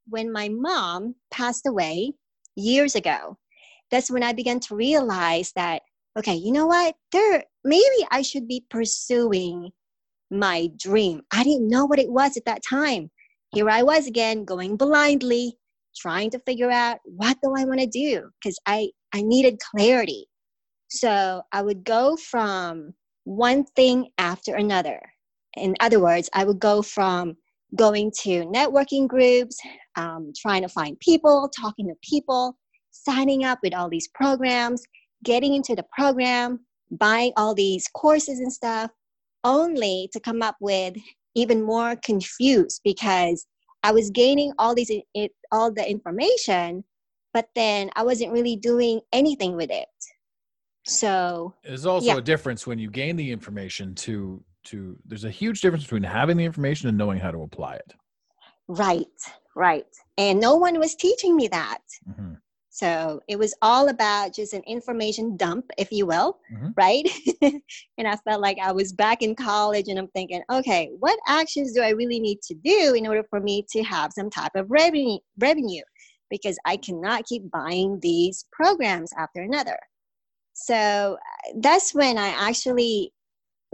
when 0.09 0.33
my 0.33 0.49
mom 0.49 1.15
passed 1.31 1.67
away, 1.67 2.15
years 2.57 2.95
ago. 2.95 3.39
That's 3.91 4.11
when 4.11 4.23
I 4.23 4.33
began 4.33 4.61
to 4.61 4.75
realize 4.75 5.53
that, 5.55 5.83
okay, 6.19 6.35
you 6.35 6.53
know 6.53 6.67
what? 6.67 6.95
There, 7.13 7.45
maybe 7.65 8.07
I 8.11 8.23
should 8.23 8.49
be 8.49 8.65
pursuing 8.71 9.71
my 10.31 10.71
dream. 10.79 11.23
I 11.33 11.45
didn't 11.45 11.69
know 11.69 11.85
what 11.85 11.99
it 11.99 12.11
was 12.11 12.37
at 12.37 12.45
that 12.47 12.63
time. 12.69 13.11
Here 13.55 13.69
I 13.69 13.83
was 13.83 14.07
again, 14.07 14.45
going 14.45 14.77
blindly, 14.77 15.59
trying 15.97 16.31
to 16.31 16.39
figure 16.41 16.71
out 16.71 16.99
what 17.05 17.37
do 17.43 17.55
I 17.57 17.65
want 17.65 17.81
to 17.81 17.87
do 17.87 18.31
because 18.43 18.59
I, 18.67 18.89
I 19.13 19.21
needed 19.21 19.61
clarity. 19.61 20.27
So 20.89 21.43
I 21.53 21.63
would 21.63 21.85
go 21.85 22.17
from 22.17 22.95
one 23.25 23.65
thing 23.77 24.09
after 24.19 24.55
another. 24.55 25.01
In 25.57 25.75
other 25.81 26.01
words, 26.01 26.31
I 26.33 26.45
would 26.45 26.59
go 26.59 26.81
from 26.81 27.37
going 27.77 28.13
to 28.23 28.45
networking 28.47 29.09
groups, 29.09 29.59
um, 29.97 30.33
trying 30.37 30.63
to 30.63 30.69
find 30.69 30.99
people, 31.01 31.51
talking 31.59 31.89
to 31.89 31.95
people, 32.03 32.57
signing 32.91 33.45
up 33.45 33.59
with 33.63 33.75
all 33.75 33.89
these 33.89 34.09
programs, 34.09 34.83
getting 35.25 35.55
into 35.55 35.75
the 35.75 35.85
program, 35.97 36.61
buying 36.91 37.33
all 37.37 37.55
these 37.55 37.87
courses 37.95 38.39
and 38.39 38.53
stuff, 38.53 38.91
only 39.45 40.09
to 40.13 40.21
come 40.21 40.43
up 40.43 40.57
with 40.61 40.95
even 41.35 41.63
more 41.63 41.97
confused 41.97 42.81
because 42.85 43.47
I 43.83 43.93
was 43.93 44.11
gaining 44.11 44.53
all 44.59 44.75
these 44.75 44.91
it, 45.15 45.33
all 45.51 45.73
the 45.73 45.89
information, 45.89 46.85
but 47.33 47.49
then 47.55 47.91
I 47.97 48.05
wasn't 48.05 48.33
really 48.33 48.57
doing 48.57 49.01
anything 49.13 49.57
with 49.57 49.71
it. 49.71 49.89
So 50.85 51.55
there's 51.65 51.87
also 51.87 52.07
yeah. 52.07 52.17
a 52.19 52.21
difference 52.21 52.67
when 52.67 52.79
you 52.79 52.91
gain 52.91 53.17
the 53.17 53.31
information 53.31 53.95
to 53.97 54.43
to 54.65 54.97
there's 55.05 55.25
a 55.25 55.31
huge 55.31 55.61
difference 55.61 55.85
between 55.85 56.03
having 56.03 56.37
the 56.37 56.45
information 56.45 56.89
and 56.89 56.99
knowing 56.99 57.19
how 57.19 57.31
to 57.31 57.43
apply 57.43 57.75
it. 57.75 57.93
Right, 58.69 59.07
right. 59.57 59.87
And 60.19 60.41
no 60.41 60.57
one 60.57 60.79
was 60.79 60.95
teaching 60.95 61.37
me 61.37 61.49
that. 61.49 61.83
Mm-hmm. 62.09 62.35
So 62.75 63.21
it 63.29 63.39
was 63.39 63.55
all 63.61 63.91
about 63.91 64.35
just 64.35 64.55
an 64.55 64.63
information 64.67 65.37
dump, 65.37 65.67
if 65.77 65.93
you 65.93 66.07
will, 66.07 66.39
mm-hmm. 66.51 66.69
right? 66.75 67.07
and 67.99 68.09
I 68.09 68.17
felt 68.27 68.41
like 68.41 68.57
I 68.63 68.73
was 68.73 68.95
back 68.95 69.21
in 69.21 69.35
college 69.35 69.89
and 69.89 69.99
I'm 69.99 70.09
thinking, 70.09 70.43
okay, 70.51 70.89
what 70.99 71.19
actions 71.29 71.75
do 71.75 71.83
I 71.83 71.91
really 71.91 72.19
need 72.19 72.41
to 72.49 72.55
do 72.55 72.95
in 72.95 73.07
order 73.07 73.25
for 73.29 73.41
me 73.41 73.67
to 73.73 73.83
have 73.83 74.13
some 74.15 74.31
type 74.31 74.53
of 74.55 74.71
revenue 74.71 75.19
revenue? 75.39 75.83
Because 76.31 76.59
I 76.65 76.79
cannot 76.79 77.27
keep 77.27 77.51
buying 77.51 78.01
these 78.01 78.47
programs 78.53 79.13
after 79.19 79.43
another. 79.43 79.77
So 80.55 81.19
uh, 81.19 81.53
that's 81.57 81.95
when 81.95 82.17
I 82.17 82.29
actually, 82.29 83.13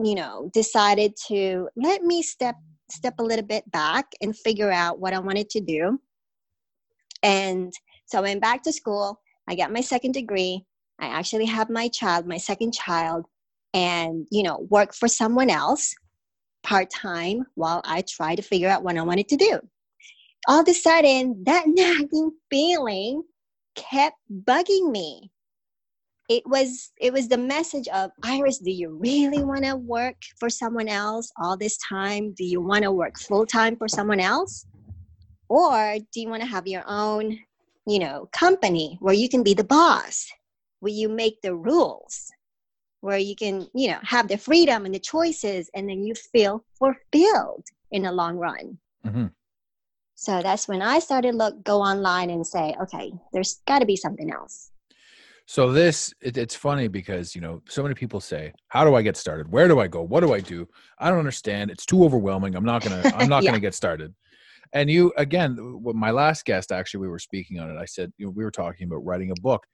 you 0.02 0.14
know, 0.14 0.50
decided 0.52 1.14
to 1.28 1.68
let 1.76 2.02
me 2.02 2.22
step 2.22 2.56
step 2.90 3.14
a 3.18 3.22
little 3.22 3.44
bit 3.44 3.70
back 3.70 4.06
and 4.22 4.36
figure 4.36 4.70
out 4.70 4.98
what 4.98 5.12
I 5.12 5.18
wanted 5.18 5.50
to 5.50 5.60
do. 5.60 6.00
And 7.22 7.72
so 8.06 8.18
I 8.18 8.22
went 8.22 8.40
back 8.40 8.62
to 8.62 8.72
school. 8.72 9.20
I 9.46 9.54
got 9.54 9.72
my 9.72 9.82
second 9.82 10.12
degree. 10.12 10.64
I 10.98 11.06
actually 11.06 11.46
have 11.46 11.68
my 11.68 11.88
child, 11.88 12.26
my 12.26 12.38
second 12.38 12.72
child, 12.72 13.26
and 13.74 14.26
you 14.30 14.42
know, 14.42 14.66
work 14.70 14.94
for 14.94 15.08
someone 15.08 15.50
else 15.50 15.94
part 16.62 16.90
time 16.90 17.44
while 17.54 17.82
I 17.84 18.02
try 18.08 18.34
to 18.34 18.42
figure 18.42 18.68
out 18.68 18.82
what 18.82 18.96
I 18.96 19.02
wanted 19.02 19.28
to 19.28 19.36
do. 19.36 19.60
All 20.48 20.60
of 20.60 20.68
a 20.68 20.74
sudden, 20.74 21.42
that 21.44 21.64
nagging 21.66 22.32
feeling 22.50 23.22
kept 23.74 24.16
bugging 24.30 24.90
me. 24.90 25.30
It 26.28 26.42
was 26.46 26.92
it 27.00 27.12
was 27.12 27.28
the 27.28 27.38
message 27.38 27.88
of 27.88 28.10
Ires, 28.22 28.58
do 28.58 28.70
you 28.70 28.98
really 29.00 29.42
want 29.42 29.64
to 29.64 29.76
work 29.76 30.16
for 30.38 30.50
someone 30.50 30.88
else 30.88 31.32
all 31.40 31.56
this 31.56 31.78
time? 31.78 32.32
Do 32.36 32.44
you 32.44 32.60
want 32.60 32.82
to 32.82 32.92
work 32.92 33.18
full 33.18 33.46
time 33.46 33.76
for 33.76 33.88
someone 33.88 34.20
else? 34.20 34.66
Or 35.48 35.96
do 36.12 36.20
you 36.20 36.28
want 36.28 36.42
to 36.42 36.48
have 36.48 36.66
your 36.66 36.84
own 36.86 37.38
you 37.88 37.98
know 37.98 38.28
company 38.32 38.98
where 39.00 39.14
you 39.14 39.28
can 39.28 39.42
be 39.42 39.54
the 39.54 39.64
boss 39.64 40.28
where 40.80 40.92
you 40.92 41.08
make 41.08 41.40
the 41.40 41.54
rules 41.54 42.30
where 43.00 43.18
you 43.18 43.34
can 43.34 43.66
you 43.74 43.88
know 43.88 43.98
have 44.02 44.28
the 44.28 44.36
freedom 44.36 44.84
and 44.84 44.94
the 44.94 44.98
choices 44.98 45.70
and 45.74 45.88
then 45.88 46.04
you 46.04 46.14
feel 46.14 46.62
fulfilled 46.78 47.64
in 47.90 48.02
the 48.02 48.12
long 48.12 48.36
run 48.36 48.78
mm-hmm. 49.06 49.26
so 50.14 50.42
that's 50.42 50.68
when 50.68 50.82
i 50.82 50.98
started 50.98 51.34
look 51.34 51.64
go 51.64 51.80
online 51.80 52.28
and 52.28 52.46
say 52.46 52.74
okay 52.80 53.10
there's 53.32 53.62
got 53.66 53.78
to 53.78 53.86
be 53.86 53.96
something 53.96 54.30
else 54.30 54.70
so 55.48 55.72
this 55.72 56.12
it, 56.20 56.36
it's 56.36 56.54
funny 56.54 56.88
because 56.88 57.34
you 57.34 57.40
know 57.40 57.62
so 57.66 57.82
many 57.82 57.94
people 57.94 58.20
say 58.20 58.52
how 58.68 58.84
do 58.84 58.94
i 58.94 59.00
get 59.00 59.16
started? 59.16 59.50
Where 59.50 59.66
do 59.66 59.80
i 59.80 59.88
go? 59.88 60.02
What 60.02 60.20
do 60.20 60.34
i 60.34 60.40
do? 60.40 60.68
I 60.98 61.08
don't 61.08 61.18
understand. 61.18 61.70
It's 61.70 61.86
too 61.86 62.04
overwhelming. 62.04 62.54
I'm 62.54 62.66
not 62.66 62.82
gonna 62.84 63.00
i'm 63.14 63.28
not 63.34 63.42
yeah. 63.42 63.50
gonna 63.52 63.60
get 63.60 63.74
started. 63.74 64.14
And 64.74 64.90
you 64.90 65.10
again 65.16 65.56
my 65.94 66.10
last 66.10 66.44
guest 66.44 66.70
actually 66.70 67.00
we 67.00 67.08
were 67.08 67.18
speaking 67.18 67.58
on 67.58 67.70
it. 67.70 67.78
I 67.78 67.86
said 67.86 68.12
you 68.18 68.26
know 68.26 68.32
we 68.36 68.44
were 68.44 68.50
talking 68.50 68.86
about 68.86 69.06
writing 69.06 69.30
a 69.30 69.40
book. 69.40 69.66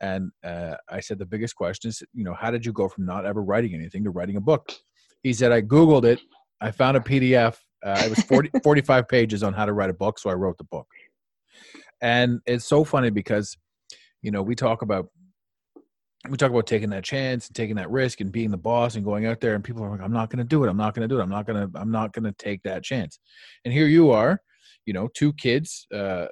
And 0.00 0.32
uh, 0.42 0.74
i 0.88 0.98
said 0.98 1.20
the 1.20 1.26
biggest 1.34 1.54
question 1.54 1.90
is 1.90 2.02
you 2.12 2.24
know 2.24 2.34
how 2.34 2.50
did 2.50 2.66
you 2.66 2.72
go 2.72 2.88
from 2.88 3.06
not 3.06 3.24
ever 3.24 3.44
writing 3.44 3.74
anything 3.74 4.02
to 4.02 4.10
writing 4.10 4.34
a 4.34 4.40
book? 4.40 4.72
He 5.22 5.32
said 5.32 5.52
i 5.52 5.62
googled 5.62 6.04
it. 6.04 6.20
I 6.60 6.72
found 6.72 6.96
a 6.96 7.00
pdf 7.00 7.56
uh, 7.86 8.02
it 8.04 8.10
was 8.10 8.22
40, 8.24 8.50
45 8.64 9.06
pages 9.06 9.44
on 9.44 9.52
how 9.52 9.66
to 9.66 9.72
write 9.72 9.90
a 9.90 9.94
book 9.94 10.18
so 10.18 10.30
i 10.30 10.34
wrote 10.34 10.58
the 10.58 10.64
book. 10.64 10.88
And 12.00 12.40
it's 12.44 12.64
so 12.64 12.82
funny 12.82 13.10
because 13.10 13.56
you 14.22 14.30
know 14.30 14.42
we 14.42 14.54
talk 14.54 14.82
about 14.82 15.08
we 16.28 16.36
talk 16.36 16.50
about 16.50 16.66
taking 16.66 16.90
that 16.90 17.02
chance 17.02 17.48
and 17.48 17.56
taking 17.56 17.76
that 17.76 17.90
risk 17.90 18.20
and 18.20 18.30
being 18.30 18.50
the 18.50 18.56
boss 18.56 18.94
and 18.94 19.04
going 19.04 19.26
out 19.26 19.40
there 19.40 19.54
and 19.54 19.64
people 19.64 19.82
are 19.82 19.90
like 19.90 20.00
i'm 20.00 20.12
not 20.12 20.30
going 20.30 20.38
to 20.38 20.44
do 20.44 20.64
it. 20.64 20.68
I'm 20.68 20.76
not 20.76 20.94
going 20.94 21.08
to 21.08 21.12
do 21.12 21.18
it. 21.18 21.22
I'm 21.22 21.30
not 21.30 21.46
going 21.46 21.70
to 21.70 21.78
i'm 21.78 21.90
not 21.90 22.12
going 22.12 22.24
to 22.24 22.32
take 22.32 22.62
that 22.62 22.82
chance. 22.82 23.18
And 23.64 23.74
here 23.74 23.86
you 23.86 24.10
are 24.10 24.40
you 24.86 24.92
know 24.92 25.08
two 25.14 25.32
kids 25.34 25.86
uh, 25.94 26.26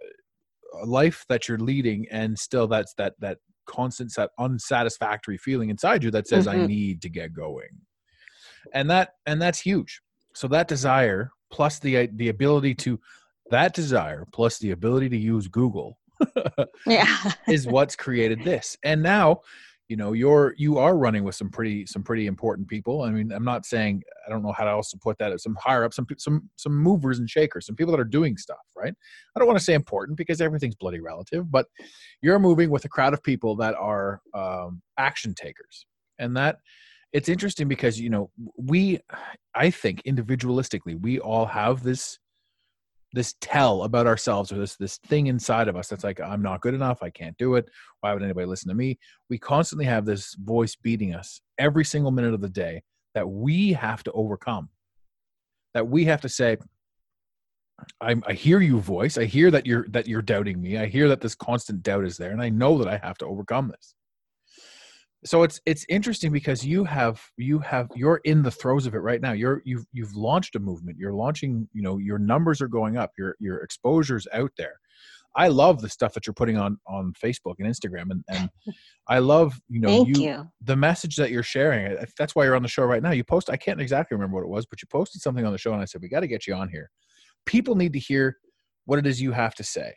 a 0.83 0.87
life 0.87 1.25
that 1.29 1.49
you're 1.49 1.59
leading 1.59 2.07
and 2.11 2.39
still 2.39 2.69
that's 2.69 2.95
that 2.95 3.15
that 3.19 3.39
constant 3.67 4.13
that 4.17 4.31
unsatisfactory 4.39 5.39
feeling 5.39 5.71
inside 5.71 6.03
you 6.03 6.11
that 6.11 6.27
says 6.27 6.47
mm-hmm. 6.47 6.63
i 6.63 6.67
need 6.67 7.03
to 7.03 7.09
get 7.09 7.33
going. 7.33 7.69
And 8.75 8.91
that 8.91 9.15
and 9.27 9.41
that's 9.41 9.61
huge. 9.61 10.01
So 10.35 10.47
that 10.49 10.69
desire 10.69 11.33
plus 11.51 11.79
the 11.79 12.09
the 12.15 12.29
ability 12.29 12.75
to 12.77 13.01
that 13.51 13.75
desire 13.75 14.27
plus 14.33 14.59
the 14.59 14.71
ability 14.71 15.09
to 15.09 15.19
use 15.19 15.49
google 15.49 15.99
yeah. 16.87 17.33
is 17.49 17.67
what's 17.67 17.97
created 17.97 18.43
this. 18.45 18.77
And 18.85 19.03
now 19.03 19.41
you 19.89 19.97
know 19.97 20.13
you're 20.13 20.55
you 20.57 20.79
are 20.79 20.97
running 20.97 21.25
with 21.25 21.35
some 21.35 21.51
pretty 21.51 21.85
some 21.85 22.05
pretty 22.05 22.29
important 22.29 22.69
people. 22.69 23.03
I 23.03 23.11
mean 23.11 23.33
i'm 23.33 23.43
not 23.43 23.67
saying 23.67 24.05
i 24.25 24.31
don't 24.31 24.43
know 24.43 24.53
how 24.53 24.69
else 24.69 24.89
to 24.93 24.97
put 24.97 25.19
that 25.19 25.39
some 25.41 25.57
higher 25.61 25.83
up 25.83 25.93
some 25.93 26.07
some 26.17 26.49
some 26.55 26.77
movers 26.77 27.19
and 27.19 27.29
shakers 27.29 27.67
some 27.67 27.75
people 27.75 27.91
that 27.91 28.01
are 28.01 28.05
doing 28.05 28.37
stuff 28.37 28.59
right? 28.77 28.95
I 29.35 29.39
don't 29.39 29.49
want 29.49 29.59
to 29.59 29.65
say 29.65 29.75
important 29.75 30.17
because 30.17 30.41
everything's 30.41 30.77
bloody 30.77 31.01
relative 31.01 31.51
but 31.51 31.67
you're 32.23 32.39
moving 32.39 32.71
with 32.71 32.85
a 32.85 32.89
crowd 32.89 33.15
of 33.15 33.23
people 33.25 33.57
that 33.57 33.75
are 33.75 34.21
um, 34.33 34.81
action 34.97 35.35
takers. 35.35 35.87
And 36.19 36.37
that 36.37 36.59
it's 37.13 37.29
interesting 37.29 37.67
because 37.67 37.99
you 37.99 38.11
know 38.11 38.31
we 38.57 38.99
i 39.55 39.71
think 39.71 40.03
individualistically 40.05 41.01
we 41.01 41.19
all 41.19 41.47
have 41.47 41.83
this 41.83 42.19
this 43.13 43.35
tell 43.41 43.83
about 43.83 44.07
ourselves 44.07 44.53
or 44.53 44.59
this 44.59 44.77
this 44.77 44.99
thing 44.99 45.27
inside 45.27 45.67
of 45.67 45.77
us 45.77 45.89
that's 45.89 46.05
like 46.05 46.21
i'm 46.21 46.43
not 46.43 46.61
good 46.61 46.75
enough 46.75 47.03
i 47.03 47.11
can't 47.11 47.37
do 47.39 47.57
it 47.57 47.69
why 48.01 48.13
would 48.13 48.23
anybody 48.23 48.47
listen 48.47 48.69
to 48.69 48.75
me? 48.75 48.99
We 49.29 49.39
constantly 49.39 49.85
have 49.85 50.05
this 50.05 50.35
voice 50.35 50.77
beating 50.77 51.15
us 51.15 51.41
every 51.59 51.85
single 51.85 52.11
minute 52.11 52.35
of 52.35 52.41
the 52.41 52.49
day 52.49 52.83
that 53.15 53.29
we 53.29 53.73
have 53.73 54.03
to 54.05 54.13
overcome. 54.13 54.69
That 55.75 55.89
we 55.89 56.05
have 56.07 56.21
to 56.23 56.29
say 56.29 56.57
I, 58.01 58.17
I 58.27 58.33
hear 58.35 58.61
you 58.61 58.79
voice. 58.79 59.17
I 59.17 59.25
hear 59.25 59.51
that 59.51 59.67
you're 59.67 59.87
that 59.89 60.07
you're 60.07 60.23
doubting 60.23 60.61
me. 60.61 60.77
I 60.77 60.87
hear 60.87 61.09
that 61.09 61.21
this 61.21 61.35
constant 61.35 61.83
doubt 61.83 62.05
is 62.05 62.17
there 62.17 62.33
and 62.33 62.43
i 62.43 62.49
know 62.49 62.77
that 62.79 62.89
i 62.89 62.99
have 62.99 63.17
to 63.19 63.27
overcome 63.27 63.69
this 63.69 63.95
so 65.25 65.43
it's 65.43 65.61
it's 65.67 65.85
interesting 65.89 66.33
because 66.33 66.65
you 66.65 66.85
have 66.85 67.21
you 67.37 67.59
have 67.59 67.89
you're 67.95 68.21
in 68.25 68.43
the 68.43 68.51
throes 68.51 68.87
of 68.87 68.95
it 68.95 68.99
right 68.99 69.21
now. 69.21 69.33
You're 69.33 69.63
you've 69.65 69.85
you've 69.93 70.15
launched 70.15 70.57
a 70.57 70.59
movement. 70.59 70.97
You're 70.99 71.13
launching 71.13 71.69
you 71.73 71.83
know 71.83 71.99
your 71.99 72.19
numbers 72.19 72.61
are 72.61 72.69
going 72.69 72.97
up. 72.97 73.11
Your 73.19 73.37
your 73.39 73.63
exposure's 73.63 74.27
out 74.33 74.53
there. 74.57 74.81
I 75.37 75.49
love 75.49 75.81
the 75.81 75.89
stuff 75.89 76.15
that 76.15 76.27
you're 76.27 76.35
putting 76.35 76.57
on 76.57 76.79
on 76.87 77.13
facebook 77.23 77.57
and 77.59 77.69
instagram 77.69 78.11
and 78.11 78.25
and 78.29 78.51
i 79.09 79.21
love 79.21 79.61
you 79.69 79.79
know 79.79 80.05
you, 80.05 80.15
you, 80.21 80.51
the 80.63 80.75
message 80.77 81.17
that 81.17 81.31
you're 81.31 81.43
sharing. 81.43 81.97
That's 82.19 82.35
why 82.35 82.45
you're 82.45 82.57
on 82.57 82.63
the 82.63 82.69
show 82.69 82.85
right 82.85 83.03
now. 83.03 83.13
You 83.13 83.23
post 83.23 83.51
i 83.51 83.57
can't 83.57 83.81
exactly 83.81 84.17
remember 84.17 84.37
what 84.37 84.45
it 84.45 84.51
was 84.51 84.67
but 84.67 84.81
you 84.83 84.89
posted 84.91 85.21
something 85.21 85.45
on 85.45 85.53
the 85.53 85.59
show 85.59 85.73
and 85.73 85.83
i 85.83 85.85
said 85.85 86.01
we 86.01 86.09
got 86.09 86.21
to 86.21 86.29
get 86.29 86.47
you 86.47 86.55
on 86.55 86.69
here. 86.69 86.91
People 87.47 87.75
need 87.75 87.93
to 87.93 87.99
hear 87.99 88.39
what 88.87 88.99
it 88.99 89.07
is 89.07 89.21
you 89.21 89.33
have 89.33 89.55
to 89.55 89.65
say. 89.65 89.93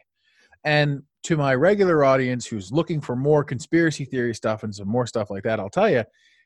And 0.63 1.03
to 1.23 1.37
my 1.37 1.55
regular 1.55 2.03
audience 2.03 2.45
who's 2.45 2.71
looking 2.71 2.99
for 3.01 3.15
more 3.15 3.43
conspiracy 3.43 4.05
theory 4.05 4.35
stuff 4.35 4.63
and 4.63 4.75
some 4.75 4.87
more 4.87 5.07
stuff 5.07 5.29
like 5.29 5.43
that, 5.43 5.59
I'll 5.59 5.69
tell 5.69 5.89
you, 5.89 6.03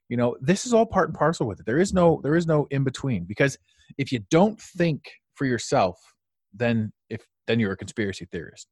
you 0.09 0.17
know, 0.17 0.37
this 0.39 0.65
is 0.65 0.73
all 0.73 0.85
part 0.85 1.09
and 1.09 1.17
parcel 1.17 1.47
with 1.47 1.59
it. 1.59 1.65
There 1.65 1.79
is 1.79 1.93
no 1.93 2.21
there 2.23 2.35
is 2.35 2.47
no 2.47 2.67
in 2.71 2.83
between 2.83 3.25
because 3.25 3.57
if 3.97 4.11
you 4.11 4.19
don't 4.29 4.59
think 4.59 5.09
for 5.35 5.45
yourself, 5.45 5.97
then 6.53 6.91
if 7.09 7.25
then 7.47 7.59
you're 7.59 7.71
a 7.71 7.77
conspiracy 7.77 8.27
theorist. 8.31 8.67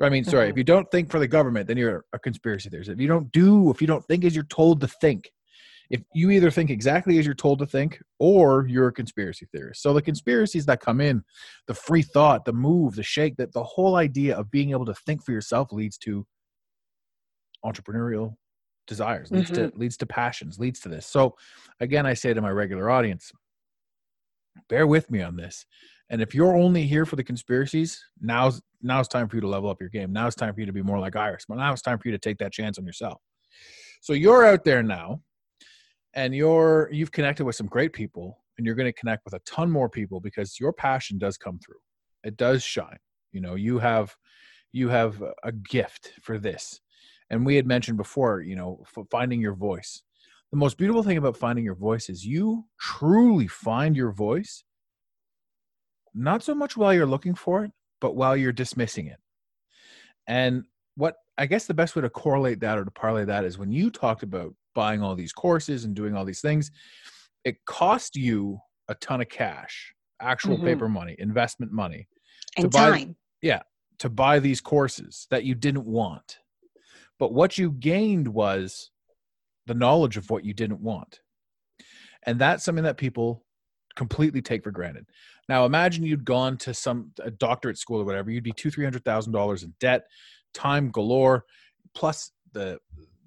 I 0.00 0.08
mean, 0.08 0.24
sorry, 0.24 0.46
if 0.46 0.50
mm-hmm. 0.52 0.58
you 0.58 0.64
don't 0.64 0.90
think 0.90 1.10
for 1.10 1.18
the 1.18 1.28
government, 1.28 1.66
then 1.66 1.76
you're 1.76 2.04
a 2.12 2.18
conspiracy 2.18 2.68
theorist. 2.70 2.90
If 2.90 3.00
you 3.00 3.08
don't 3.08 3.30
do, 3.32 3.70
if 3.70 3.80
you 3.80 3.86
don't 3.86 4.04
think 4.06 4.24
as 4.24 4.34
you're 4.34 4.44
told 4.44 4.80
to 4.80 4.88
think, 4.88 5.30
if 5.90 6.02
you 6.14 6.30
either 6.30 6.50
think 6.50 6.70
exactly 6.70 7.18
as 7.18 7.26
you're 7.26 7.34
told 7.34 7.58
to 7.58 7.66
think 7.66 8.00
or 8.20 8.66
you're 8.68 8.88
a 8.88 8.92
conspiracy 8.92 9.46
theorist. 9.52 9.82
So 9.82 9.92
the 9.92 10.00
conspiracies 10.00 10.64
that 10.66 10.80
come 10.80 11.00
in 11.00 11.22
the 11.66 11.74
free 11.74 12.02
thought 12.02 12.44
the 12.44 12.52
move 12.52 12.94
the 12.94 13.02
shake 13.02 13.36
that 13.36 13.52
the 13.52 13.64
whole 13.64 13.96
idea 13.96 14.36
of 14.36 14.50
being 14.50 14.70
able 14.70 14.86
to 14.86 14.94
think 14.94 15.24
for 15.24 15.32
yourself 15.32 15.72
leads 15.72 15.98
to 15.98 16.24
entrepreneurial 17.64 18.36
desires 18.86 19.30
leads 19.30 19.50
mm-hmm. 19.50 19.68
to 19.70 19.78
leads 19.78 19.96
to 19.98 20.06
passions 20.06 20.58
leads 20.58 20.80
to 20.80 20.88
this. 20.88 21.06
So 21.06 21.34
again 21.80 22.06
i 22.06 22.14
say 22.14 22.32
to 22.32 22.40
my 22.40 22.50
regular 22.50 22.88
audience 22.88 23.30
bear 24.68 24.86
with 24.86 25.10
me 25.10 25.22
on 25.22 25.36
this. 25.36 25.66
And 26.10 26.20
if 26.20 26.34
you're 26.34 26.56
only 26.56 26.86
here 26.86 27.06
for 27.06 27.16
the 27.16 27.24
conspiracies 27.24 28.02
now's 28.20 28.62
now's 28.80 29.08
time 29.08 29.28
for 29.28 29.36
you 29.36 29.42
to 29.42 29.48
level 29.48 29.68
up 29.68 29.80
your 29.80 29.90
game. 29.90 30.12
Now 30.12 30.28
it's 30.28 30.36
time 30.36 30.54
for 30.54 30.60
you 30.60 30.66
to 30.66 30.72
be 30.72 30.82
more 30.82 31.00
like 31.00 31.16
Ires 31.16 31.44
but 31.48 31.56
now 31.56 31.72
it's 31.72 31.82
time 31.82 31.98
for 31.98 32.06
you 32.06 32.12
to 32.12 32.18
take 32.18 32.38
that 32.38 32.52
chance 32.52 32.78
on 32.78 32.86
yourself. 32.86 33.20
So 34.00 34.12
you're 34.12 34.46
out 34.46 34.64
there 34.64 34.82
now 34.82 35.20
and 36.14 36.34
you're 36.34 36.88
you've 36.92 37.12
connected 37.12 37.44
with 37.44 37.56
some 37.56 37.66
great 37.66 37.92
people 37.92 38.38
and 38.58 38.66
you're 38.66 38.74
going 38.74 38.92
to 38.92 38.98
connect 38.98 39.24
with 39.24 39.34
a 39.34 39.40
ton 39.40 39.70
more 39.70 39.88
people 39.88 40.20
because 40.20 40.58
your 40.60 40.72
passion 40.72 41.18
does 41.18 41.36
come 41.36 41.58
through. 41.58 41.78
It 42.24 42.36
does 42.36 42.62
shine. 42.62 42.98
You 43.32 43.40
know 43.40 43.54
you 43.54 43.78
have 43.78 44.14
you 44.72 44.88
have 44.88 45.22
a 45.42 45.52
gift 45.52 46.12
for 46.22 46.38
this. 46.38 46.80
And 47.30 47.46
we 47.46 47.56
had 47.56 47.66
mentioned 47.66 47.96
before 47.96 48.40
you 48.40 48.56
know 48.56 48.84
finding 49.10 49.40
your 49.40 49.54
voice. 49.54 50.02
The 50.50 50.58
most 50.58 50.78
beautiful 50.78 51.04
thing 51.04 51.16
about 51.16 51.36
finding 51.36 51.64
your 51.64 51.76
voice 51.76 52.08
is 52.08 52.26
you 52.26 52.64
truly 52.80 53.46
find 53.46 53.96
your 53.96 54.10
voice 54.10 54.64
not 56.12 56.42
so 56.42 56.56
much 56.56 56.76
while 56.76 56.92
you're 56.92 57.06
looking 57.06 57.36
for 57.36 57.64
it, 57.64 57.70
but 58.00 58.16
while 58.16 58.36
you're 58.36 58.52
dismissing 58.52 59.06
it. 59.06 59.18
And 60.26 60.64
what 60.96 61.16
I 61.38 61.46
guess 61.46 61.66
the 61.66 61.74
best 61.74 61.96
way 61.96 62.02
to 62.02 62.10
correlate 62.10 62.60
that 62.60 62.78
or 62.78 62.84
to 62.84 62.90
parlay 62.90 63.24
that 63.24 63.44
is 63.44 63.58
when 63.58 63.72
you 63.72 63.90
talked 63.90 64.22
about 64.22 64.54
buying 64.74 65.02
all 65.02 65.14
these 65.14 65.32
courses 65.32 65.84
and 65.84 65.94
doing 65.94 66.14
all 66.16 66.24
these 66.24 66.40
things, 66.40 66.70
it 67.44 67.64
cost 67.66 68.16
you 68.16 68.58
a 68.88 68.94
ton 68.96 69.20
of 69.20 69.28
cash, 69.28 69.92
actual 70.20 70.58
Mhm. 70.58 70.64
paper 70.64 70.88
money, 70.88 71.16
investment 71.18 71.72
money 71.72 72.08
And 72.56 72.70
buy- 72.70 72.90
time. 72.90 73.16
to 73.98 74.08
buy 74.08 74.38
these 74.38 74.62
courses 74.62 75.26
that 75.30 75.44
you 75.44 75.54
didn't 75.54 75.84
want. 75.84 76.38
But 77.18 77.34
what 77.34 77.58
you 77.58 77.70
gained 77.72 78.28
was 78.28 78.90
the 79.66 79.74
knowledge 79.74 80.16
of 80.16 80.30
what 80.30 80.42
you 80.42 80.54
didn't 80.54 80.80
want. 80.80 81.20
And 82.22 82.40
that's 82.40 82.64
something 82.64 82.84
that 82.84 82.96
people 82.96 83.44
completely 83.96 84.40
take 84.40 84.64
for 84.64 84.70
granted. 84.70 85.04
Now 85.50 85.66
imagine 85.66 86.02
you'd 86.04 86.24
gone 86.24 86.56
to 86.58 86.72
some 86.72 87.12
a 87.18 87.30
doctorate 87.30 87.76
school 87.76 88.00
or 88.00 88.04
whatever, 88.06 88.30
you'd 88.30 88.42
be 88.42 88.52
two, 88.52 88.70
three 88.70 88.84
hundred 88.84 89.04
thousand 89.04 89.34
dollars 89.34 89.64
in 89.64 89.74
debt, 89.80 90.06
time 90.54 90.90
galore, 90.90 91.44
plus 91.94 92.32
the 92.52 92.78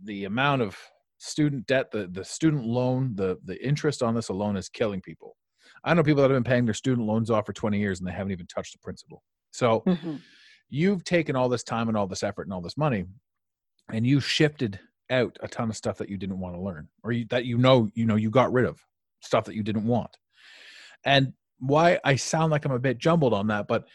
the 0.04 0.26
amount 0.26 0.64
of 0.64 0.76
student 1.24 1.66
debt, 1.68 1.92
the 1.92 2.08
the 2.08 2.24
student 2.26 2.66
loan, 2.66 3.16
the 3.16 3.40
the 3.44 3.64
interest 3.66 4.04
on 4.04 4.16
this 4.16 4.30
alone 4.30 4.58
is 4.58 4.70
killing 4.70 5.02
people. 5.02 5.38
I 5.84 5.94
know 5.94 6.04
people 6.04 6.22
that 6.22 6.32
have 6.32 6.38
been 6.44 6.50
paying 6.50 6.66
their 6.66 6.74
student 6.74 7.08
loans 7.08 7.30
off 7.32 7.46
for 7.46 7.54
20 7.54 7.80
years 7.80 8.00
and 8.00 8.08
they 8.08 8.12
haven't 8.14 8.32
even 8.32 8.48
touched 8.48 8.74
the 8.74 8.80
principal. 8.80 9.24
So 9.52 9.84
Mhm. 9.88 10.24
you've 10.70 11.04
taken 11.04 11.36
all 11.36 11.50
this 11.50 11.64
time 11.64 11.88
and 11.90 11.98
all 11.98 12.08
this 12.08 12.24
effort 12.24 12.44
and 12.44 12.54
all 12.54 12.62
this 12.62 12.78
money 12.78 13.06
and 13.92 14.08
you 14.08 14.20
shifted 14.20 14.80
out 15.10 15.38
a 15.42 15.48
ton 15.48 15.70
of 15.70 15.76
stuff 15.78 15.98
that 15.98 16.10
you 16.10 16.18
didn't 16.18 16.40
want 16.40 16.56
to 16.56 16.62
learn 16.62 16.90
or 17.04 17.12
you, 17.12 17.26
that 17.26 17.46
you 17.46 17.58
know 17.58 17.90
you 17.96 18.06
know 18.06 18.16
you 18.16 18.30
got 18.30 18.52
rid 18.54 18.66
of 18.66 18.80
stuff 19.22 19.46
that 19.46 19.56
you 19.56 19.64
didn't 19.64 19.86
want 19.86 20.18
and 21.06 21.34
why 21.60 22.00
i 22.04 22.16
sound 22.16 22.52
like 22.52 22.66
i'm 22.66 22.72
a 22.72 22.80
bit 22.80 22.98
jumbled 22.98 23.34
on 23.34 23.48
that 23.48 23.68
but 23.68 23.88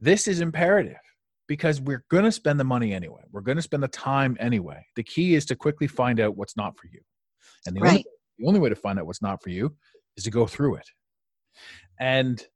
this 0.00 0.28
is 0.28 0.40
imperative 0.40 0.98
because 1.52 1.82
we're 1.82 2.02
going 2.10 2.24
to 2.24 2.32
spend 2.32 2.58
the 2.58 2.64
money 2.64 2.94
anyway 2.94 3.20
we're 3.30 3.42
going 3.42 3.58
to 3.58 3.62
spend 3.62 3.82
the 3.82 3.88
time 3.88 4.34
anyway 4.40 4.82
the 4.96 5.02
key 5.02 5.34
is 5.34 5.44
to 5.44 5.54
quickly 5.54 5.86
find 5.86 6.18
out 6.18 6.34
what's 6.34 6.56
not 6.56 6.74
for 6.78 6.86
you 6.86 7.00
and 7.66 7.76
the, 7.76 7.80
only, 7.82 8.06
the 8.38 8.46
only 8.46 8.58
way 8.58 8.70
to 8.70 8.74
find 8.74 8.98
out 8.98 9.04
what's 9.04 9.20
not 9.20 9.42
for 9.42 9.50
you 9.50 9.74
is 10.16 10.24
to 10.24 10.30
go 10.30 10.46
through 10.46 10.76
it 10.76 10.88
and 12.00 12.46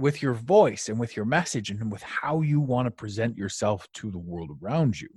with 0.00 0.22
your 0.22 0.32
voice 0.32 0.88
and 0.88 0.98
with 0.98 1.14
your 1.14 1.26
message 1.26 1.70
and 1.70 1.92
with 1.92 2.02
how 2.02 2.40
you 2.40 2.60
want 2.60 2.86
to 2.86 2.90
present 2.90 3.36
yourself 3.36 3.86
to 3.92 4.10
the 4.10 4.18
world 4.18 4.50
around 4.62 4.98
you. 4.98 5.08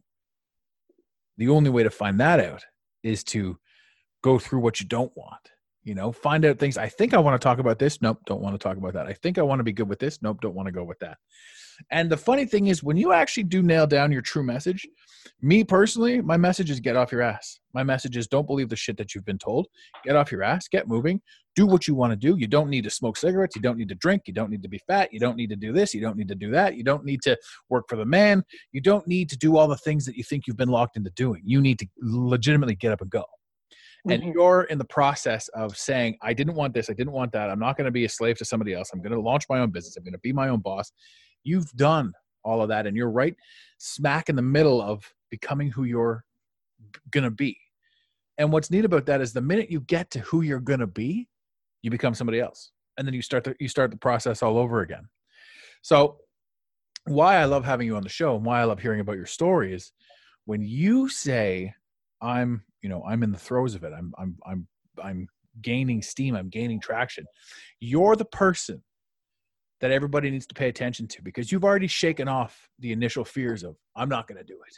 The 1.37 1.47
only 1.49 1.69
way 1.69 1.83
to 1.83 1.89
find 1.89 2.19
that 2.19 2.39
out 2.39 2.63
is 3.01 3.23
to 3.25 3.57
go 4.21 4.37
through 4.37 4.59
what 4.59 4.79
you 4.79 4.85
don't 4.85 5.11
want. 5.15 5.49
You 5.83 5.95
know, 5.95 6.11
find 6.11 6.45
out 6.45 6.59
things. 6.59 6.77
I 6.77 6.87
think 6.87 7.13
I 7.13 7.19
want 7.19 7.39
to 7.39 7.43
talk 7.43 7.59
about 7.59 7.79
this. 7.79 8.01
Nope, 8.01 8.19
don't 8.25 8.41
want 8.41 8.53
to 8.55 8.63
talk 8.63 8.77
about 8.77 8.93
that. 8.93 9.07
I 9.07 9.13
think 9.13 9.37
I 9.37 9.41
want 9.41 9.59
to 9.59 9.63
be 9.63 9.73
good 9.73 9.89
with 9.89 9.99
this. 9.99 10.21
Nope, 10.21 10.39
don't 10.41 10.55
want 10.55 10.67
to 10.67 10.71
go 10.71 10.83
with 10.83 10.99
that. 10.99 11.17
And 11.91 12.09
the 12.09 12.17
funny 12.17 12.45
thing 12.45 12.67
is, 12.67 12.83
when 12.83 12.97
you 12.97 13.13
actually 13.13 13.43
do 13.43 13.61
nail 13.61 13.87
down 13.87 14.11
your 14.11 14.21
true 14.21 14.43
message, 14.43 14.87
me 15.41 15.63
personally, 15.63 16.21
my 16.21 16.37
message 16.37 16.69
is 16.69 16.79
get 16.79 16.95
off 16.95 17.11
your 17.11 17.21
ass. 17.21 17.59
My 17.73 17.83
message 17.83 18.17
is 18.17 18.27
don't 18.27 18.47
believe 18.47 18.69
the 18.69 18.75
shit 18.75 18.97
that 18.97 19.13
you've 19.13 19.25
been 19.25 19.37
told. 19.37 19.67
Get 20.03 20.15
off 20.15 20.31
your 20.31 20.43
ass, 20.43 20.67
get 20.67 20.87
moving, 20.87 21.21
do 21.55 21.65
what 21.65 21.87
you 21.87 21.95
want 21.95 22.11
to 22.11 22.15
do. 22.15 22.37
You 22.37 22.47
don't 22.47 22.69
need 22.69 22.83
to 22.85 22.89
smoke 22.89 23.17
cigarettes. 23.17 23.55
You 23.55 23.61
don't 23.61 23.77
need 23.77 23.89
to 23.89 23.95
drink. 23.95 24.23
You 24.25 24.33
don't 24.33 24.49
need 24.49 24.63
to 24.63 24.69
be 24.69 24.79
fat. 24.87 25.13
You 25.13 25.19
don't 25.19 25.35
need 25.35 25.49
to 25.49 25.55
do 25.55 25.73
this. 25.73 25.93
You 25.93 26.01
don't 26.01 26.17
need 26.17 26.27
to 26.29 26.35
do 26.35 26.51
that. 26.51 26.75
You 26.75 26.83
don't 26.83 27.05
need 27.05 27.21
to 27.23 27.37
work 27.69 27.85
for 27.89 27.95
the 27.95 28.05
man. 28.05 28.43
You 28.71 28.81
don't 28.81 29.07
need 29.07 29.29
to 29.29 29.37
do 29.37 29.57
all 29.57 29.67
the 29.67 29.77
things 29.77 30.05
that 30.05 30.15
you 30.15 30.23
think 30.23 30.47
you've 30.47 30.57
been 30.57 30.69
locked 30.69 30.97
into 30.97 31.11
doing. 31.11 31.41
You 31.45 31.61
need 31.61 31.79
to 31.79 31.87
legitimately 32.01 32.75
get 32.75 32.91
up 32.91 33.01
and 33.01 33.09
go. 33.09 33.25
And 34.09 34.21
Mhm. 34.21 34.33
you're 34.33 34.63
in 34.63 34.77
the 34.77 34.85
process 34.85 35.47
of 35.49 35.77
saying, 35.77 36.17
I 36.21 36.33
didn't 36.33 36.55
want 36.55 36.73
this. 36.73 36.89
I 36.89 36.93
didn't 36.93 37.13
want 37.13 37.31
that. 37.33 37.49
I'm 37.49 37.59
not 37.59 37.77
going 37.77 37.85
to 37.85 37.91
be 37.91 38.03
a 38.03 38.09
slave 38.09 38.37
to 38.39 38.45
somebody 38.45 38.73
else. 38.73 38.91
I'm 38.93 39.01
going 39.01 39.13
to 39.13 39.19
launch 39.19 39.45
my 39.49 39.59
own 39.59 39.71
business. 39.71 39.95
I'm 39.95 40.03
going 40.03 40.13
to 40.13 40.19
be 40.19 40.33
my 40.33 40.49
own 40.49 40.59
boss. 40.59 40.91
You've 41.43 41.71
done 41.73 42.13
all 42.43 42.62
of 42.62 42.69
that. 42.69 42.88
And 42.88 42.95
you're 42.95 43.10
right 43.12 43.36
smack 43.77 44.29
in 44.29 44.36
the 44.36 44.41
middle 44.41 44.82
of 44.82 45.12
becoming 45.29 45.69
who 45.69 45.84
you're 45.84 46.23
going 47.12 47.23
to 47.23 47.32
be. 47.32 47.58
And 48.38 48.51
what's 48.51 48.71
neat 48.71 48.86
about 48.86 49.06
that 49.06 49.21
is 49.21 49.34
the 49.34 49.41
minute 49.41 49.69
you 49.69 49.82
get 49.82 50.10
to 50.12 50.19
who 50.19 50.41
you're 50.41 50.60
going 50.60 50.79
to 50.79 50.88
be, 50.88 51.27
you 51.82 51.91
become 51.91 52.13
somebody 52.13 52.39
else. 52.39 52.71
And 52.97 53.08
then 53.08 53.13
you 53.13 53.21
start 53.21 53.43
the, 53.43 53.56
you 53.60 53.67
start 53.67 53.91
the 53.91 53.97
process 53.97 54.41
all 54.41 54.58
over 54.58 54.82
again. 54.82 55.08
So 55.82 56.17
why 57.06 57.36
I 57.36 57.45
love 57.45 57.65
having 57.65 57.88
you 57.88 57.95
on 57.95 58.03
the 58.03 58.10
show 58.10 58.36
and 58.36 58.45
why 58.45 58.62
I 58.62 58.63
love 58.63 58.79
hearing 58.79 59.01
about 59.01 59.17
your 59.17 59.25
story 59.25 59.73
is 59.73 59.91
when 60.45 60.62
you 60.62 61.10
say 61.10 61.73
I'm, 62.21 62.63
you 62.82 62.89
know, 62.89 63.03
I'm 63.08 63.23
in 63.23 63.32
the 63.32 63.38
throes 63.38 63.75
of 63.75 63.84
it. 63.84 63.91
I'm 63.95 64.13
I'm 64.17 64.38
I'm 64.45 64.67
I'm 65.03 65.27
gaining 65.62 66.01
steam, 66.01 66.36
I'm 66.36 66.49
gaining 66.49 66.79
traction. 66.79 67.25
You're 67.79 68.15
the 68.15 68.25
person 68.25 68.82
that 69.81 69.91
everybody 69.91 70.31
needs 70.31 70.47
to 70.47 70.55
pay 70.55 70.69
attention 70.69 71.07
to 71.07 71.21
because 71.21 71.51
you've 71.51 71.63
already 71.63 71.88
shaken 71.88 72.27
off 72.27 72.69
the 72.79 72.91
initial 72.91 73.25
fears 73.25 73.63
of 73.63 73.75
I'm 73.95 74.09
not 74.09 74.27
going 74.27 74.38
to 74.38 74.43
do 74.43 74.53
it. 74.53 74.77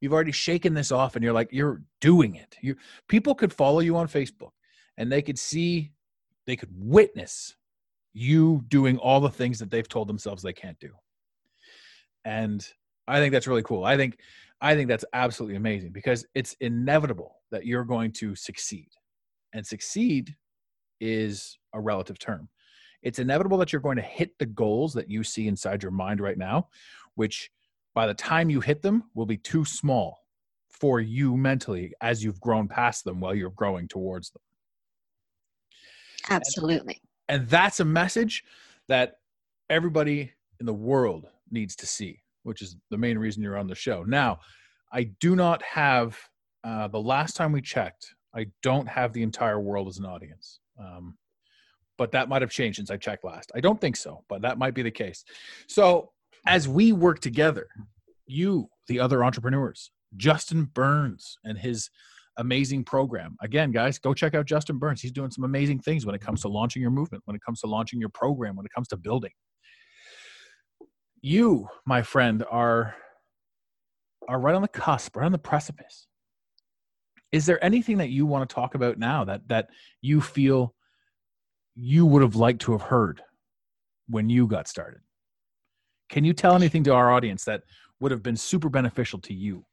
You've 0.00 0.12
already 0.12 0.32
shaken 0.32 0.74
this 0.74 0.92
off 0.92 1.14
and 1.14 1.22
you're 1.22 1.32
like 1.32 1.48
you're 1.52 1.82
doing 2.00 2.34
it. 2.34 2.56
You 2.62 2.76
people 3.08 3.34
could 3.34 3.52
follow 3.52 3.80
you 3.80 3.96
on 3.96 4.08
Facebook 4.08 4.52
and 4.96 5.10
they 5.10 5.22
could 5.22 5.38
see 5.38 5.92
they 6.46 6.56
could 6.56 6.70
witness 6.74 7.56
you 8.12 8.64
doing 8.68 8.98
all 8.98 9.20
the 9.20 9.30
things 9.30 9.58
that 9.58 9.70
they've 9.70 9.88
told 9.88 10.08
themselves 10.08 10.42
they 10.42 10.52
can't 10.52 10.78
do. 10.80 10.90
And 12.24 12.66
I 13.06 13.18
think 13.18 13.32
that's 13.32 13.46
really 13.46 13.62
cool. 13.62 13.84
I 13.84 13.96
think 13.96 14.18
I 14.60 14.74
think 14.74 14.88
that's 14.88 15.04
absolutely 15.12 15.56
amazing 15.56 15.92
because 15.92 16.26
it's 16.34 16.54
inevitable 16.60 17.36
that 17.50 17.66
you're 17.66 17.84
going 17.84 18.12
to 18.12 18.34
succeed. 18.34 18.88
And 19.52 19.66
succeed 19.66 20.36
is 21.00 21.58
a 21.74 21.80
relative 21.80 22.18
term. 22.18 22.48
It's 23.02 23.18
inevitable 23.18 23.58
that 23.58 23.72
you're 23.72 23.80
going 23.80 23.96
to 23.96 24.02
hit 24.02 24.38
the 24.38 24.46
goals 24.46 24.92
that 24.94 25.10
you 25.10 25.24
see 25.24 25.48
inside 25.48 25.82
your 25.82 25.92
mind 25.92 26.20
right 26.20 26.38
now, 26.38 26.68
which 27.14 27.50
by 27.94 28.06
the 28.06 28.14
time 28.14 28.50
you 28.50 28.60
hit 28.60 28.82
them 28.82 29.04
will 29.14 29.26
be 29.26 29.36
too 29.36 29.64
small 29.64 30.18
for 30.68 31.00
you 31.00 31.36
mentally 31.36 31.92
as 32.00 32.22
you've 32.22 32.40
grown 32.40 32.68
past 32.68 33.04
them 33.04 33.20
while 33.20 33.34
you're 33.34 33.50
growing 33.50 33.88
towards 33.88 34.30
them. 34.30 34.42
Absolutely. 36.28 37.00
And 37.28 37.48
that's 37.48 37.80
a 37.80 37.84
message 37.84 38.44
that 38.88 39.16
everybody 39.68 40.32
in 40.58 40.66
the 40.66 40.74
world 40.74 41.26
needs 41.50 41.76
to 41.76 41.86
see, 41.86 42.20
which 42.42 42.62
is 42.62 42.76
the 42.90 42.98
main 42.98 43.18
reason 43.18 43.42
you're 43.42 43.58
on 43.58 43.66
the 43.66 43.74
show. 43.74 44.04
Now, 44.04 44.40
I 44.92 45.04
do 45.20 45.36
not 45.36 45.62
have, 45.62 46.18
uh, 46.64 46.88
the 46.88 47.00
last 47.00 47.36
time 47.36 47.52
we 47.52 47.62
checked, 47.62 48.14
I 48.34 48.46
don't 48.62 48.88
have 48.88 49.12
the 49.12 49.22
entire 49.22 49.60
world 49.60 49.88
as 49.88 49.98
an 49.98 50.06
audience. 50.06 50.60
Um, 50.78 51.16
but 52.00 52.12
that 52.12 52.30
might 52.30 52.40
have 52.40 52.50
changed 52.50 52.76
since 52.76 52.90
I 52.90 52.96
checked 52.96 53.24
last. 53.24 53.52
I 53.54 53.60
don't 53.60 53.78
think 53.78 53.94
so, 53.94 54.24
but 54.26 54.40
that 54.40 54.56
might 54.56 54.72
be 54.72 54.80
the 54.80 54.90
case. 54.90 55.22
So, 55.68 56.12
as 56.46 56.66
we 56.66 56.92
work 56.92 57.20
together, 57.20 57.68
you, 58.26 58.70
the 58.88 58.98
other 58.98 59.22
entrepreneurs, 59.22 59.90
Justin 60.16 60.64
Burns 60.72 61.36
and 61.44 61.58
his 61.58 61.90
amazing 62.38 62.84
program. 62.84 63.36
Again, 63.42 63.70
guys, 63.70 63.98
go 63.98 64.14
check 64.14 64.34
out 64.34 64.46
Justin 64.46 64.78
Burns. 64.78 65.02
He's 65.02 65.12
doing 65.12 65.30
some 65.30 65.44
amazing 65.44 65.80
things 65.80 66.06
when 66.06 66.14
it 66.14 66.22
comes 66.22 66.40
to 66.40 66.48
launching 66.48 66.80
your 66.80 66.90
movement, 66.90 67.22
when 67.26 67.36
it 67.36 67.42
comes 67.44 67.60
to 67.60 67.66
launching 67.66 68.00
your 68.00 68.08
program, 68.08 68.56
when 68.56 68.64
it 68.64 68.72
comes 68.74 68.88
to 68.88 68.96
building. 68.96 69.32
You, 71.20 71.68
my 71.84 72.00
friend, 72.00 72.46
are 72.50 72.94
are 74.26 74.40
right 74.40 74.54
on 74.54 74.62
the 74.62 74.68
cusp, 74.68 75.16
right 75.16 75.26
on 75.26 75.32
the 75.32 75.38
precipice. 75.38 76.06
Is 77.30 77.44
there 77.44 77.62
anything 77.62 77.98
that 77.98 78.08
you 78.08 78.24
want 78.24 78.48
to 78.48 78.54
talk 78.54 78.74
about 78.74 78.96
now 78.96 79.24
that 79.24 79.46
that 79.48 79.68
you 80.00 80.22
feel 80.22 80.74
you 81.74 82.06
would 82.06 82.22
have 82.22 82.36
liked 82.36 82.62
to 82.62 82.72
have 82.72 82.82
heard 82.82 83.22
when 84.08 84.28
you 84.28 84.46
got 84.46 84.68
started? 84.68 85.00
Can 86.08 86.24
you 86.24 86.32
tell 86.32 86.54
anything 86.54 86.84
to 86.84 86.92
our 86.92 87.10
audience 87.10 87.44
that 87.44 87.62
would 88.00 88.10
have 88.10 88.22
been 88.22 88.36
super 88.36 88.68
beneficial 88.68 89.20
to 89.20 89.34
you? 89.34 89.64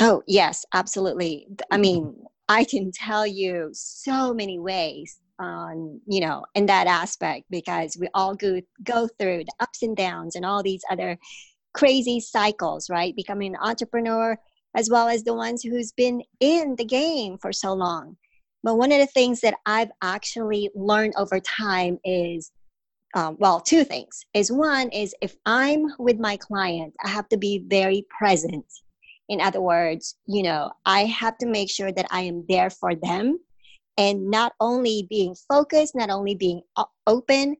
Oh, 0.00 0.22
yes, 0.26 0.64
absolutely. 0.72 1.48
I 1.70 1.76
mean, 1.76 2.14
I 2.48 2.64
can 2.64 2.92
tell 2.92 3.26
you 3.26 3.70
so 3.72 4.32
many 4.32 4.58
ways 4.58 5.18
on, 5.38 6.00
you 6.06 6.20
know, 6.20 6.44
in 6.54 6.66
that 6.66 6.86
aspect 6.86 7.44
because 7.50 7.96
we 7.98 8.08
all 8.14 8.34
go 8.34 8.60
go 8.84 9.08
through 9.18 9.44
the 9.44 9.52
ups 9.60 9.82
and 9.82 9.96
downs 9.96 10.36
and 10.36 10.44
all 10.44 10.62
these 10.62 10.82
other 10.90 11.18
crazy 11.74 12.20
cycles, 12.20 12.88
right? 12.88 13.16
Becoming 13.16 13.54
an 13.54 13.60
entrepreneur 13.62 14.38
as 14.74 14.88
well 14.88 15.08
as 15.08 15.24
the 15.24 15.34
ones 15.34 15.62
who's 15.62 15.92
been 15.92 16.22
in 16.40 16.76
the 16.76 16.84
game 16.84 17.36
for 17.38 17.52
so 17.52 17.72
long. 17.74 18.16
But 18.62 18.76
one 18.76 18.92
of 18.92 18.98
the 18.98 19.06
things 19.06 19.40
that 19.40 19.54
I've 19.66 19.90
actually 20.02 20.70
learned 20.74 21.14
over 21.16 21.40
time 21.40 21.98
is 22.04 22.50
um, 23.14 23.36
well, 23.38 23.60
two 23.60 23.84
things. 23.84 24.24
Is 24.32 24.50
one 24.50 24.88
is 24.88 25.14
if 25.20 25.36
I'm 25.44 25.84
with 25.98 26.18
my 26.18 26.38
client, 26.38 26.94
I 27.04 27.10
have 27.10 27.28
to 27.28 27.36
be 27.36 27.62
very 27.68 28.06
present 28.18 28.64
in 29.28 29.40
other 29.40 29.60
words 29.60 30.16
you 30.26 30.42
know 30.42 30.70
i 30.84 31.04
have 31.04 31.36
to 31.38 31.46
make 31.46 31.70
sure 31.70 31.92
that 31.92 32.06
i 32.10 32.20
am 32.20 32.44
there 32.48 32.70
for 32.70 32.94
them 32.94 33.38
and 33.98 34.30
not 34.30 34.52
only 34.60 35.06
being 35.08 35.34
focused 35.48 35.94
not 35.94 36.10
only 36.10 36.34
being 36.34 36.60
open 37.06 37.56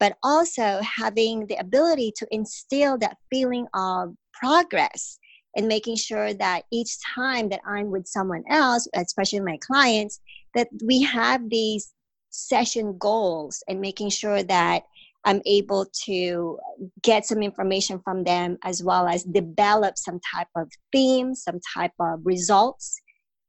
but 0.00 0.16
also 0.22 0.80
having 0.82 1.46
the 1.46 1.54
ability 1.56 2.12
to 2.16 2.26
instill 2.32 2.98
that 2.98 3.16
feeling 3.30 3.66
of 3.74 4.14
progress 4.32 5.18
and 5.56 5.68
making 5.68 5.94
sure 5.94 6.34
that 6.34 6.64
each 6.72 6.96
time 7.14 7.48
that 7.48 7.60
i'm 7.66 7.90
with 7.90 8.06
someone 8.06 8.42
else 8.50 8.88
especially 8.94 9.40
my 9.40 9.58
clients 9.58 10.20
that 10.54 10.68
we 10.84 11.02
have 11.02 11.48
these 11.48 11.92
session 12.30 12.96
goals 12.98 13.62
and 13.68 13.80
making 13.80 14.10
sure 14.10 14.42
that 14.42 14.82
I'm 15.24 15.40
able 15.46 15.86
to 16.06 16.58
get 17.02 17.26
some 17.26 17.42
information 17.42 18.00
from 18.02 18.24
them 18.24 18.58
as 18.64 18.82
well 18.82 19.06
as 19.06 19.22
develop 19.22 19.96
some 19.96 20.18
type 20.34 20.48
of 20.56 20.68
theme, 20.90 21.34
some 21.34 21.60
type 21.74 21.92
of 22.00 22.20
results 22.24 23.00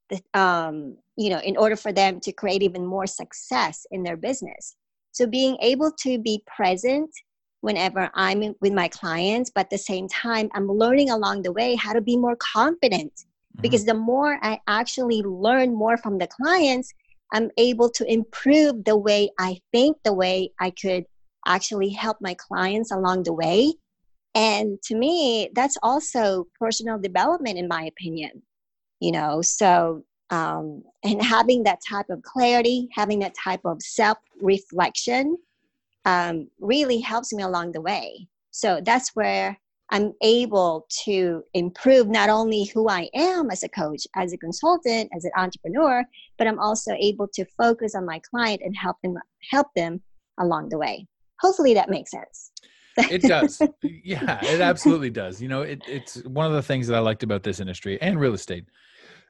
that, 0.09 0.21
um, 0.39 0.97
you 1.17 1.29
know, 1.29 1.39
in 1.39 1.57
order 1.57 1.75
for 1.75 1.91
them 1.91 2.19
to 2.21 2.31
create 2.31 2.61
even 2.61 2.85
more 2.85 3.07
success 3.07 3.85
in 3.91 4.03
their 4.03 4.17
business. 4.17 4.75
So 5.11 5.25
being 5.25 5.57
able 5.61 5.91
to 6.01 6.19
be 6.19 6.43
present 6.45 7.09
whenever 7.61 8.11
I'm 8.13 8.53
with 8.61 8.73
my 8.73 8.87
clients, 8.87 9.51
but 9.53 9.61
at 9.61 9.69
the 9.69 9.77
same 9.77 10.07
time, 10.07 10.49
I'm 10.53 10.67
learning 10.67 11.09
along 11.09 11.41
the 11.41 11.53
way 11.53 11.75
how 11.75 11.93
to 11.93 12.01
be 12.01 12.17
more 12.17 12.35
confident. 12.35 13.13
Mm-hmm. 13.55 13.61
Because 13.61 13.85
the 13.85 13.93
more 13.93 14.39
I 14.41 14.59
actually 14.67 15.21
learn 15.21 15.73
more 15.73 15.97
from 15.97 16.17
the 16.17 16.27
clients, 16.27 16.93
I'm 17.31 17.49
able 17.57 17.89
to 17.91 18.11
improve 18.11 18.83
the 18.83 18.97
way 18.97 19.29
I 19.39 19.59
think, 19.71 19.97
the 20.03 20.13
way 20.13 20.51
I 20.59 20.71
could 20.71 21.05
actually 21.45 21.89
help 21.89 22.17
my 22.21 22.35
clients 22.35 22.91
along 22.91 23.23
the 23.23 23.33
way. 23.33 23.73
And 24.35 24.81
to 24.83 24.95
me, 24.95 25.49
that's 25.53 25.77
also 25.83 26.47
personal 26.59 26.97
development, 26.97 27.57
in 27.57 27.67
my 27.67 27.83
opinion. 27.83 28.41
You 28.99 29.11
know, 29.11 29.41
so 29.41 30.03
um, 30.29 30.83
and 31.03 31.21
having 31.21 31.63
that 31.63 31.79
type 31.87 32.09
of 32.09 32.23
clarity, 32.23 32.87
having 32.91 33.19
that 33.19 33.35
type 33.35 33.61
of 33.65 33.81
self 33.81 34.17
reflection, 34.41 35.37
um, 36.05 36.47
really 36.59 36.99
helps 36.99 37.33
me 37.33 37.43
along 37.43 37.73
the 37.73 37.81
way. 37.81 38.27
So 38.51 38.81
that's 38.83 39.15
where 39.15 39.59
I'm 39.91 40.13
able 40.21 40.87
to 41.05 41.43
improve 41.53 42.07
not 42.07 42.29
only 42.29 42.65
who 42.65 42.89
I 42.89 43.09
am 43.13 43.51
as 43.51 43.63
a 43.63 43.69
coach, 43.69 44.07
as 44.15 44.33
a 44.33 44.37
consultant, 44.37 45.09
as 45.15 45.25
an 45.25 45.31
entrepreneur, 45.37 46.03
but 46.37 46.47
I'm 46.47 46.59
also 46.59 46.93
able 46.93 47.27
to 47.33 47.45
focus 47.57 47.93
on 47.95 48.05
my 48.05 48.19
client 48.19 48.61
and 48.63 48.75
help 48.75 48.97
them 49.03 49.15
help 49.51 49.67
them 49.75 50.01
along 50.39 50.69
the 50.69 50.77
way. 50.77 51.07
Hopefully 51.41 51.73
that 51.73 51.89
makes 51.89 52.11
sense. 52.11 52.51
It 52.97 53.23
does. 53.23 53.61
Yeah 54.05 54.43
it 54.43 54.61
absolutely 54.61 55.09
does. 55.09 55.41
You 55.41 55.47
know 55.47 55.61
it, 55.61 55.81
it's 55.87 56.23
one 56.23 56.45
of 56.45 56.53
the 56.53 56.61
things 56.61 56.87
that 56.87 56.95
i 56.95 56.99
liked 56.99 57.23
about 57.23 57.43
this 57.43 57.59
industry 57.59 58.01
and 58.01 58.19
real 58.19 58.33
estate. 58.33 58.65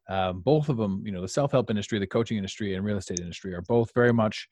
Um, 0.10 0.42
both 0.42 0.70
of 0.70 0.78
them 0.78 1.02
you 1.06 1.12
know 1.12 1.22
the 1.22 1.28
self-help 1.28 1.70
industry 1.70 1.98
the 1.98 2.08
coaching 2.08 2.38
industry 2.38 2.76
and 2.76 2.84
real 2.86 2.98
estate 2.98 3.20
industry 3.20 3.54
are 3.54 3.62
both 3.62 3.92
very 3.94 4.14
much 4.14 4.48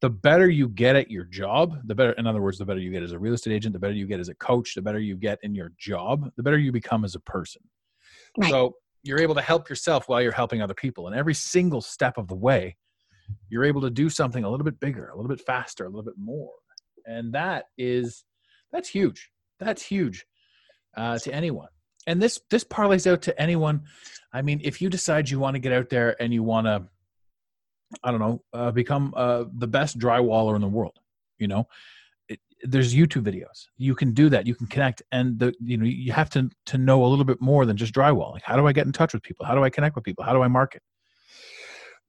the 0.00 0.10
better 0.10 0.48
you 0.48 0.68
get 0.68 0.96
at 0.96 1.10
your 1.10 1.24
job 1.24 1.78
the 1.84 1.94
better 1.94 2.12
in 2.12 2.26
other 2.26 2.40
words 2.40 2.58
the 2.58 2.64
better 2.64 2.80
you 2.80 2.90
get 2.90 3.02
as 3.02 3.12
a 3.12 3.18
real 3.18 3.34
estate 3.34 3.52
agent 3.52 3.72
the 3.72 3.78
better 3.78 3.94
you 3.94 4.06
get 4.06 4.20
as 4.20 4.28
a 4.28 4.34
coach 4.34 4.74
the 4.74 4.82
better 4.82 5.00
you 5.00 5.16
get 5.16 5.38
in 5.42 5.54
your 5.54 5.72
job 5.78 6.30
the 6.36 6.42
better 6.42 6.58
you 6.58 6.72
become 6.72 7.04
as 7.04 7.14
a 7.14 7.20
person 7.20 7.62
right. 8.38 8.50
so 8.50 8.74
you're 9.02 9.20
able 9.20 9.34
to 9.34 9.42
help 9.42 9.68
yourself 9.68 10.08
while 10.08 10.20
you're 10.20 10.32
helping 10.32 10.60
other 10.60 10.74
people 10.74 11.06
and 11.06 11.16
every 11.16 11.34
single 11.34 11.80
step 11.80 12.18
of 12.18 12.28
the 12.28 12.34
way 12.34 12.76
you're 13.48 13.64
able 13.64 13.80
to 13.80 13.90
do 13.90 14.08
something 14.08 14.44
a 14.44 14.50
little 14.50 14.64
bit 14.64 14.78
bigger 14.80 15.08
a 15.08 15.16
little 15.16 15.28
bit 15.28 15.40
faster 15.40 15.84
a 15.84 15.88
little 15.88 16.02
bit 16.02 16.18
more 16.18 16.52
and 17.06 17.32
that 17.32 17.64
is 17.78 18.24
that's 18.72 18.88
huge. 18.88 19.30
That's 19.58 19.82
huge 19.82 20.24
uh, 20.96 21.18
to 21.18 21.34
anyone. 21.34 21.68
And 22.06 22.20
this 22.20 22.40
this 22.50 22.64
parlays 22.64 23.10
out 23.10 23.22
to 23.22 23.40
anyone. 23.40 23.82
I 24.32 24.42
mean, 24.42 24.60
if 24.62 24.80
you 24.80 24.88
decide 24.88 25.28
you 25.28 25.38
want 25.38 25.54
to 25.54 25.60
get 25.60 25.72
out 25.72 25.90
there 25.90 26.20
and 26.22 26.32
you 26.32 26.42
want 26.42 26.66
to, 26.66 26.86
I 28.04 28.10
don't 28.10 28.20
know, 28.20 28.42
uh, 28.52 28.70
become 28.70 29.12
uh, 29.16 29.44
the 29.52 29.66
best 29.66 29.98
drywaller 29.98 30.54
in 30.54 30.60
the 30.60 30.68
world, 30.68 30.98
you 31.38 31.48
know, 31.48 31.66
it, 32.28 32.38
there's 32.62 32.94
YouTube 32.94 33.22
videos. 33.22 33.66
You 33.76 33.94
can 33.94 34.12
do 34.12 34.28
that. 34.28 34.46
You 34.46 34.54
can 34.54 34.68
connect, 34.68 35.02
and 35.10 35.38
the 35.38 35.52
you 35.60 35.76
know 35.76 35.84
you 35.84 36.12
have 36.12 36.30
to 36.30 36.50
to 36.66 36.78
know 36.78 37.04
a 37.04 37.08
little 37.08 37.24
bit 37.24 37.40
more 37.40 37.66
than 37.66 37.76
just 37.76 37.92
drywall. 37.92 38.32
Like, 38.32 38.44
how 38.44 38.56
do 38.56 38.66
I 38.66 38.72
get 38.72 38.86
in 38.86 38.92
touch 38.92 39.12
with 39.12 39.22
people? 39.22 39.44
How 39.44 39.54
do 39.54 39.64
I 39.64 39.70
connect 39.70 39.96
with 39.96 40.04
people? 40.04 40.24
How 40.24 40.32
do 40.32 40.42
I 40.42 40.48
market? 40.48 40.82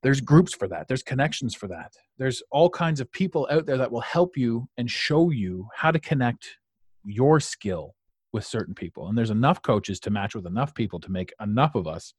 there's 0.03 0.21
groups 0.21 0.53
for 0.53 0.67
that 0.67 0.87
there's 0.87 1.03
connections 1.03 1.55
for 1.55 1.67
that 1.67 1.93
there's 2.17 2.41
all 2.51 2.69
kinds 2.69 2.99
of 2.99 3.11
people 3.11 3.47
out 3.51 3.65
there 3.65 3.77
that 3.77 3.91
will 3.91 4.01
help 4.01 4.37
you 4.37 4.67
and 4.77 4.89
show 4.89 5.29
you 5.29 5.67
how 5.75 5.91
to 5.91 5.99
connect 5.99 6.57
your 7.03 7.39
skill 7.39 7.95
with 8.33 8.45
certain 8.45 8.73
people 8.73 9.07
and 9.07 9.17
there's 9.17 9.29
enough 9.29 9.61
coaches 9.61 9.99
to 9.99 10.09
match 10.09 10.35
with 10.35 10.45
enough 10.45 10.73
people 10.73 10.99
to 10.99 11.11
make 11.11 11.33
enough 11.41 11.75
of 11.75 11.87
us 11.87 12.13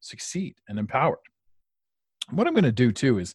succeed 0.00 0.54
and 0.68 0.78
empowered 0.78 1.18
what 2.30 2.46
i'm 2.46 2.54
going 2.54 2.64
to 2.64 2.72
do 2.72 2.92
too 2.92 3.18
is 3.18 3.34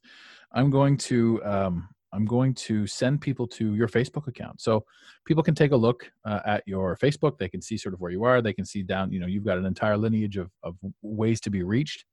i'm 0.54 0.69
going 0.69 0.97
to 0.97 1.43
um, 1.43 1.88
i'm 2.13 2.25
going 2.25 2.54
to 2.54 2.86
send 2.88 3.21
people 3.21 3.47
to 3.47 3.73
your 3.75 3.88
facebook 3.88 4.27
account 4.27 4.60
so 4.62 4.84
people 5.25 5.43
can 5.43 5.56
take 5.56 5.71
a 5.71 5.77
look 5.77 6.12
uh, 6.25 6.39
at 6.45 6.63
your 6.65 6.97
facebook 6.97 7.38
they 7.38 7.49
can 7.49 7.62
see 7.62 7.77
sort 7.77 7.93
of 7.93 8.01
where 8.01 8.12
you 8.12 8.23
are 8.23 8.41
they 8.41 8.54
can 8.54 8.65
see 8.65 8.84
down 8.84 9.12
you 9.12 9.19
know 9.19 9.27
you've 9.27 9.45
got 9.45 9.58
an 9.58 9.65
entire 9.65 9.97
lineage 9.97 10.38
of, 10.38 10.49
of 10.63 10.75
ways 11.01 11.39
to 11.39 11.49
be 11.49 11.63
reached 11.63 12.06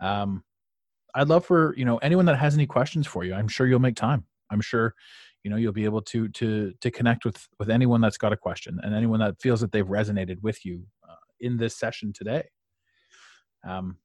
um, 0.00 0.42
I'd 1.14 1.28
love 1.28 1.46
for 1.46 1.74
you 1.76 1.84
know 1.84 1.98
anyone 1.98 2.26
that 2.26 2.38
has 2.38 2.54
any 2.54 2.66
questions 2.66 3.06
for 3.06 3.24
you. 3.24 3.34
I'm 3.34 3.48
sure 3.48 3.66
you'll 3.66 3.78
make 3.78 3.96
time. 3.96 4.24
I'm 4.50 4.60
sure 4.60 4.94
you 5.42 5.50
know 5.50 5.56
you'll 5.56 5.72
be 5.72 5.84
able 5.84 6.02
to 6.02 6.28
to 6.28 6.72
to 6.80 6.90
connect 6.90 7.24
with 7.24 7.46
with 7.58 7.70
anyone 7.70 8.00
that's 8.00 8.18
got 8.18 8.32
a 8.32 8.36
question 8.36 8.78
and 8.82 8.94
anyone 8.94 9.20
that 9.20 9.40
feels 9.40 9.60
that 9.60 9.72
they've 9.72 9.86
resonated 9.86 10.42
with 10.42 10.64
you 10.64 10.84
uh, 11.08 11.14
in 11.40 11.56
this 11.56 11.76
session 11.76 12.12
today. 12.12 12.44
Um, 13.66 13.98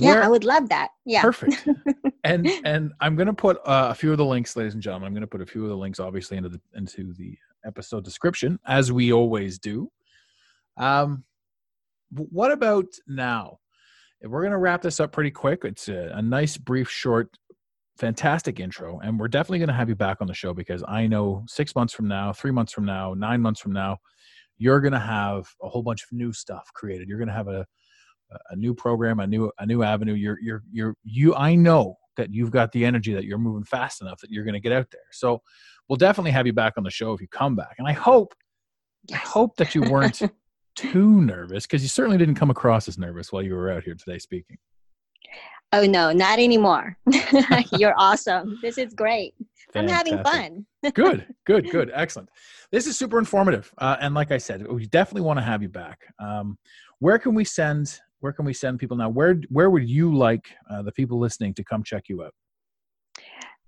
yeah, 0.00 0.14
where, 0.14 0.24
I 0.24 0.28
would 0.28 0.44
love 0.44 0.68
that. 0.68 0.88
Yeah, 1.04 1.22
perfect. 1.22 1.66
and 2.24 2.46
and 2.64 2.92
I'm 3.00 3.16
going 3.16 3.26
to 3.26 3.32
put 3.32 3.58
uh, 3.58 3.88
a 3.90 3.94
few 3.94 4.12
of 4.12 4.18
the 4.18 4.24
links, 4.24 4.56
ladies 4.56 4.74
and 4.74 4.82
gentlemen. 4.82 5.06
I'm 5.08 5.14
going 5.14 5.22
to 5.22 5.26
put 5.26 5.40
a 5.40 5.46
few 5.46 5.62
of 5.62 5.68
the 5.68 5.76
links, 5.76 6.00
obviously, 6.00 6.36
into 6.36 6.48
the 6.48 6.60
into 6.74 7.12
the 7.14 7.36
episode 7.64 8.04
description, 8.04 8.58
as 8.66 8.92
we 8.92 9.12
always 9.12 9.58
do. 9.58 9.90
Um, 10.76 11.24
what 12.10 12.52
about 12.52 12.86
now? 13.06 13.58
we're 14.22 14.40
going 14.40 14.52
to 14.52 14.58
wrap 14.58 14.82
this 14.82 15.00
up 15.00 15.12
pretty 15.12 15.30
quick. 15.30 15.60
It's 15.64 15.88
a, 15.88 16.10
a 16.14 16.22
nice, 16.22 16.56
brief, 16.56 16.90
short, 16.90 17.30
fantastic 17.98 18.58
intro. 18.58 18.98
And 19.00 19.18
we're 19.18 19.28
definitely 19.28 19.58
going 19.58 19.68
to 19.68 19.74
have 19.74 19.88
you 19.88 19.94
back 19.94 20.18
on 20.20 20.26
the 20.26 20.34
show 20.34 20.52
because 20.52 20.82
I 20.88 21.06
know 21.06 21.44
six 21.46 21.74
months 21.74 21.94
from 21.94 22.08
now, 22.08 22.32
three 22.32 22.50
months 22.50 22.72
from 22.72 22.84
now, 22.84 23.14
nine 23.14 23.40
months 23.40 23.60
from 23.60 23.72
now, 23.72 23.98
you're 24.56 24.80
going 24.80 24.92
to 24.92 24.98
have 24.98 25.48
a 25.62 25.68
whole 25.68 25.82
bunch 25.82 26.02
of 26.02 26.08
new 26.12 26.32
stuff 26.32 26.68
created. 26.74 27.08
You're 27.08 27.18
going 27.18 27.28
to 27.28 27.34
have 27.34 27.48
a, 27.48 27.64
a 28.50 28.56
new 28.56 28.74
program, 28.74 29.20
a 29.20 29.26
new, 29.26 29.50
a 29.58 29.66
new 29.66 29.82
avenue. 29.82 30.14
You're, 30.14 30.38
you're, 30.40 30.62
you're, 30.70 30.94
you, 31.04 31.34
I 31.34 31.54
know 31.54 31.96
that 32.16 32.32
you've 32.32 32.50
got 32.50 32.72
the 32.72 32.84
energy 32.84 33.14
that 33.14 33.24
you're 33.24 33.38
moving 33.38 33.64
fast 33.64 34.00
enough 34.02 34.20
that 34.20 34.30
you're 34.30 34.44
going 34.44 34.54
to 34.54 34.60
get 34.60 34.72
out 34.72 34.90
there. 34.90 35.00
So 35.12 35.40
we'll 35.88 35.96
definitely 35.96 36.32
have 36.32 36.46
you 36.46 36.52
back 36.52 36.74
on 36.76 36.84
the 36.84 36.90
show 36.90 37.12
if 37.12 37.20
you 37.20 37.28
come 37.28 37.56
back. 37.56 37.76
And 37.78 37.86
I 37.86 37.92
hope, 37.92 38.34
yes. 39.06 39.20
I 39.22 39.28
hope 39.28 39.56
that 39.56 39.74
you 39.74 39.82
weren't 39.82 40.20
too 40.76 41.20
nervous 41.22 41.66
because 41.66 41.82
you 41.82 41.88
certainly 41.88 42.18
didn't 42.18 42.34
come 42.34 42.50
across 42.50 42.88
as 42.88 42.98
nervous 42.98 43.32
while 43.32 43.42
you 43.42 43.54
were 43.54 43.70
out 43.70 43.84
here 43.84 43.94
today 43.94 44.18
speaking. 44.18 44.58
Oh 45.72 45.84
no, 45.84 46.12
not 46.12 46.38
anymore. 46.38 46.96
You're 47.72 47.94
awesome. 47.98 48.58
This 48.62 48.78
is 48.78 48.94
great. 48.94 49.34
Fantastic. 49.72 50.12
I'm 50.14 50.24
having 50.24 50.64
fun. 50.82 50.92
good, 50.94 51.26
good, 51.44 51.70
good, 51.70 51.90
excellent. 51.92 52.30
This 52.72 52.86
is 52.86 52.98
super 52.98 53.18
informative, 53.18 53.70
uh, 53.76 53.96
and 54.00 54.14
like 54.14 54.30
I 54.30 54.38
said, 54.38 54.66
we 54.66 54.86
definitely 54.86 55.22
want 55.22 55.38
to 55.38 55.42
have 55.42 55.60
you 55.60 55.68
back. 55.68 56.06
Um, 56.18 56.56
where 57.00 57.18
can 57.18 57.34
we 57.34 57.44
send? 57.44 58.00
Where 58.20 58.32
can 58.32 58.44
we 58.44 58.52
send 58.52 58.78
people 58.78 58.96
now? 58.96 59.08
Where 59.08 59.40
Where 59.48 59.70
would 59.70 59.88
you 59.88 60.14
like 60.14 60.46
uh, 60.70 60.82
the 60.82 60.92
people 60.92 61.18
listening 61.18 61.54
to 61.54 61.64
come 61.64 61.82
check 61.82 62.04
you 62.08 62.22
out? 62.22 62.34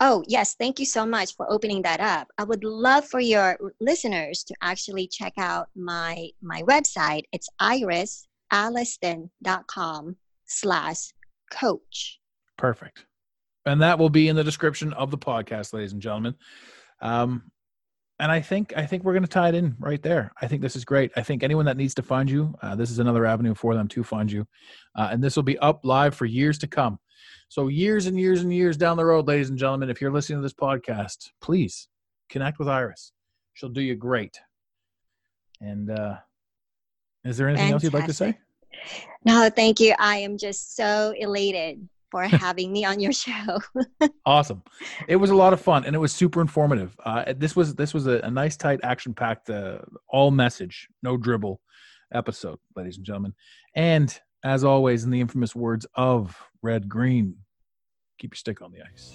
Oh, 0.02 0.24
yes. 0.26 0.54
Thank 0.54 0.78
you 0.78 0.86
so 0.86 1.04
much 1.04 1.36
for 1.36 1.44
opening 1.52 1.82
that 1.82 2.00
up. 2.00 2.28
I 2.38 2.44
would 2.44 2.64
love 2.64 3.06
for 3.06 3.20
your 3.20 3.58
listeners 3.80 4.42
to 4.44 4.54
actually 4.62 5.06
check 5.08 5.34
out 5.36 5.68
my 5.76 6.30
my 6.42 6.62
website. 6.62 7.24
It's 7.32 7.50
iresalliston.com 7.60 10.16
slash 10.46 11.12
coach. 11.52 12.18
Perfect. 12.56 13.04
And 13.66 13.82
that 13.82 13.98
will 13.98 14.08
be 14.08 14.28
in 14.28 14.36
the 14.36 14.44
description 14.44 14.94
of 14.94 15.10
the 15.10 15.18
podcast, 15.18 15.74
ladies 15.74 15.92
and 15.92 16.00
gentlemen. 16.00 16.34
Um, 17.02 17.50
and 18.20 18.30
I 18.30 18.40
think 18.40 18.74
I 18.76 18.84
think 18.84 19.02
we're 19.02 19.14
going 19.14 19.24
to 19.24 19.28
tie 19.28 19.48
it 19.48 19.54
in 19.54 19.74
right 19.80 20.02
there. 20.02 20.30
I 20.40 20.46
think 20.46 20.60
this 20.60 20.76
is 20.76 20.84
great. 20.84 21.10
I 21.16 21.22
think 21.22 21.42
anyone 21.42 21.64
that 21.64 21.78
needs 21.78 21.94
to 21.94 22.02
find 22.02 22.30
you, 22.30 22.54
uh, 22.62 22.76
this 22.76 22.90
is 22.90 22.98
another 22.98 23.24
avenue 23.24 23.54
for 23.54 23.74
them 23.74 23.88
to 23.88 24.04
find 24.04 24.30
you, 24.30 24.46
uh, 24.94 25.08
and 25.10 25.24
this 25.24 25.36
will 25.36 25.42
be 25.42 25.58
up 25.58 25.80
live 25.84 26.14
for 26.14 26.26
years 26.26 26.58
to 26.58 26.66
come. 26.66 26.98
So, 27.48 27.68
years 27.68 28.06
and 28.06 28.20
years 28.20 28.42
and 28.42 28.52
years 28.52 28.76
down 28.76 28.98
the 28.98 29.04
road, 29.04 29.26
ladies 29.26 29.48
and 29.48 29.58
gentlemen, 29.58 29.88
if 29.88 30.00
you're 30.00 30.12
listening 30.12 30.38
to 30.38 30.42
this 30.42 30.52
podcast, 30.52 31.30
please 31.40 31.88
connect 32.28 32.58
with 32.58 32.68
Ires. 32.68 33.12
She'll 33.54 33.70
do 33.70 33.80
you 33.80 33.96
great. 33.96 34.38
And 35.60 35.90
uh, 35.90 36.16
is 37.24 37.38
there 37.38 37.48
anything 37.48 37.68
Fantastic. 37.68 37.72
else 37.72 37.82
you'd 37.82 37.98
like 37.98 38.06
to 38.06 38.14
say? 38.14 38.38
No, 39.24 39.50
thank 39.50 39.80
you. 39.80 39.94
I 39.98 40.18
am 40.18 40.38
just 40.38 40.76
so 40.76 41.12
elated 41.18 41.88
for 42.10 42.22
having 42.24 42.72
me 42.72 42.84
on 42.84 43.00
your 43.00 43.12
show. 43.24 43.60
awesome. 44.26 44.62
It 45.08 45.16
was 45.16 45.30
a 45.30 45.34
lot 45.34 45.52
of 45.52 45.60
fun 45.60 45.84
and 45.84 45.94
it 45.94 45.98
was 45.98 46.12
super 46.12 46.40
informative. 46.40 46.96
Uh, 47.04 47.32
this 47.36 47.54
was 47.56 47.74
this 47.74 47.94
was 47.94 48.06
a, 48.06 48.20
a 48.20 48.30
nice, 48.30 48.56
tight, 48.56 48.80
action 48.82 49.14
packed, 49.14 49.50
uh, 49.50 49.78
all 50.08 50.30
message, 50.30 50.88
no 51.02 51.16
dribble 51.16 51.60
episode, 52.12 52.58
ladies 52.76 52.96
and 52.96 53.06
gentlemen. 53.06 53.34
And 53.74 54.18
as 54.44 54.64
always, 54.64 55.04
in 55.04 55.10
the 55.10 55.20
infamous 55.20 55.54
words 55.54 55.86
of 55.94 56.36
Red 56.62 56.88
Green, 56.88 57.36
keep 58.18 58.32
your 58.32 58.36
stick 58.36 58.62
on 58.62 58.72
the 58.72 58.78
ice. 58.82 59.14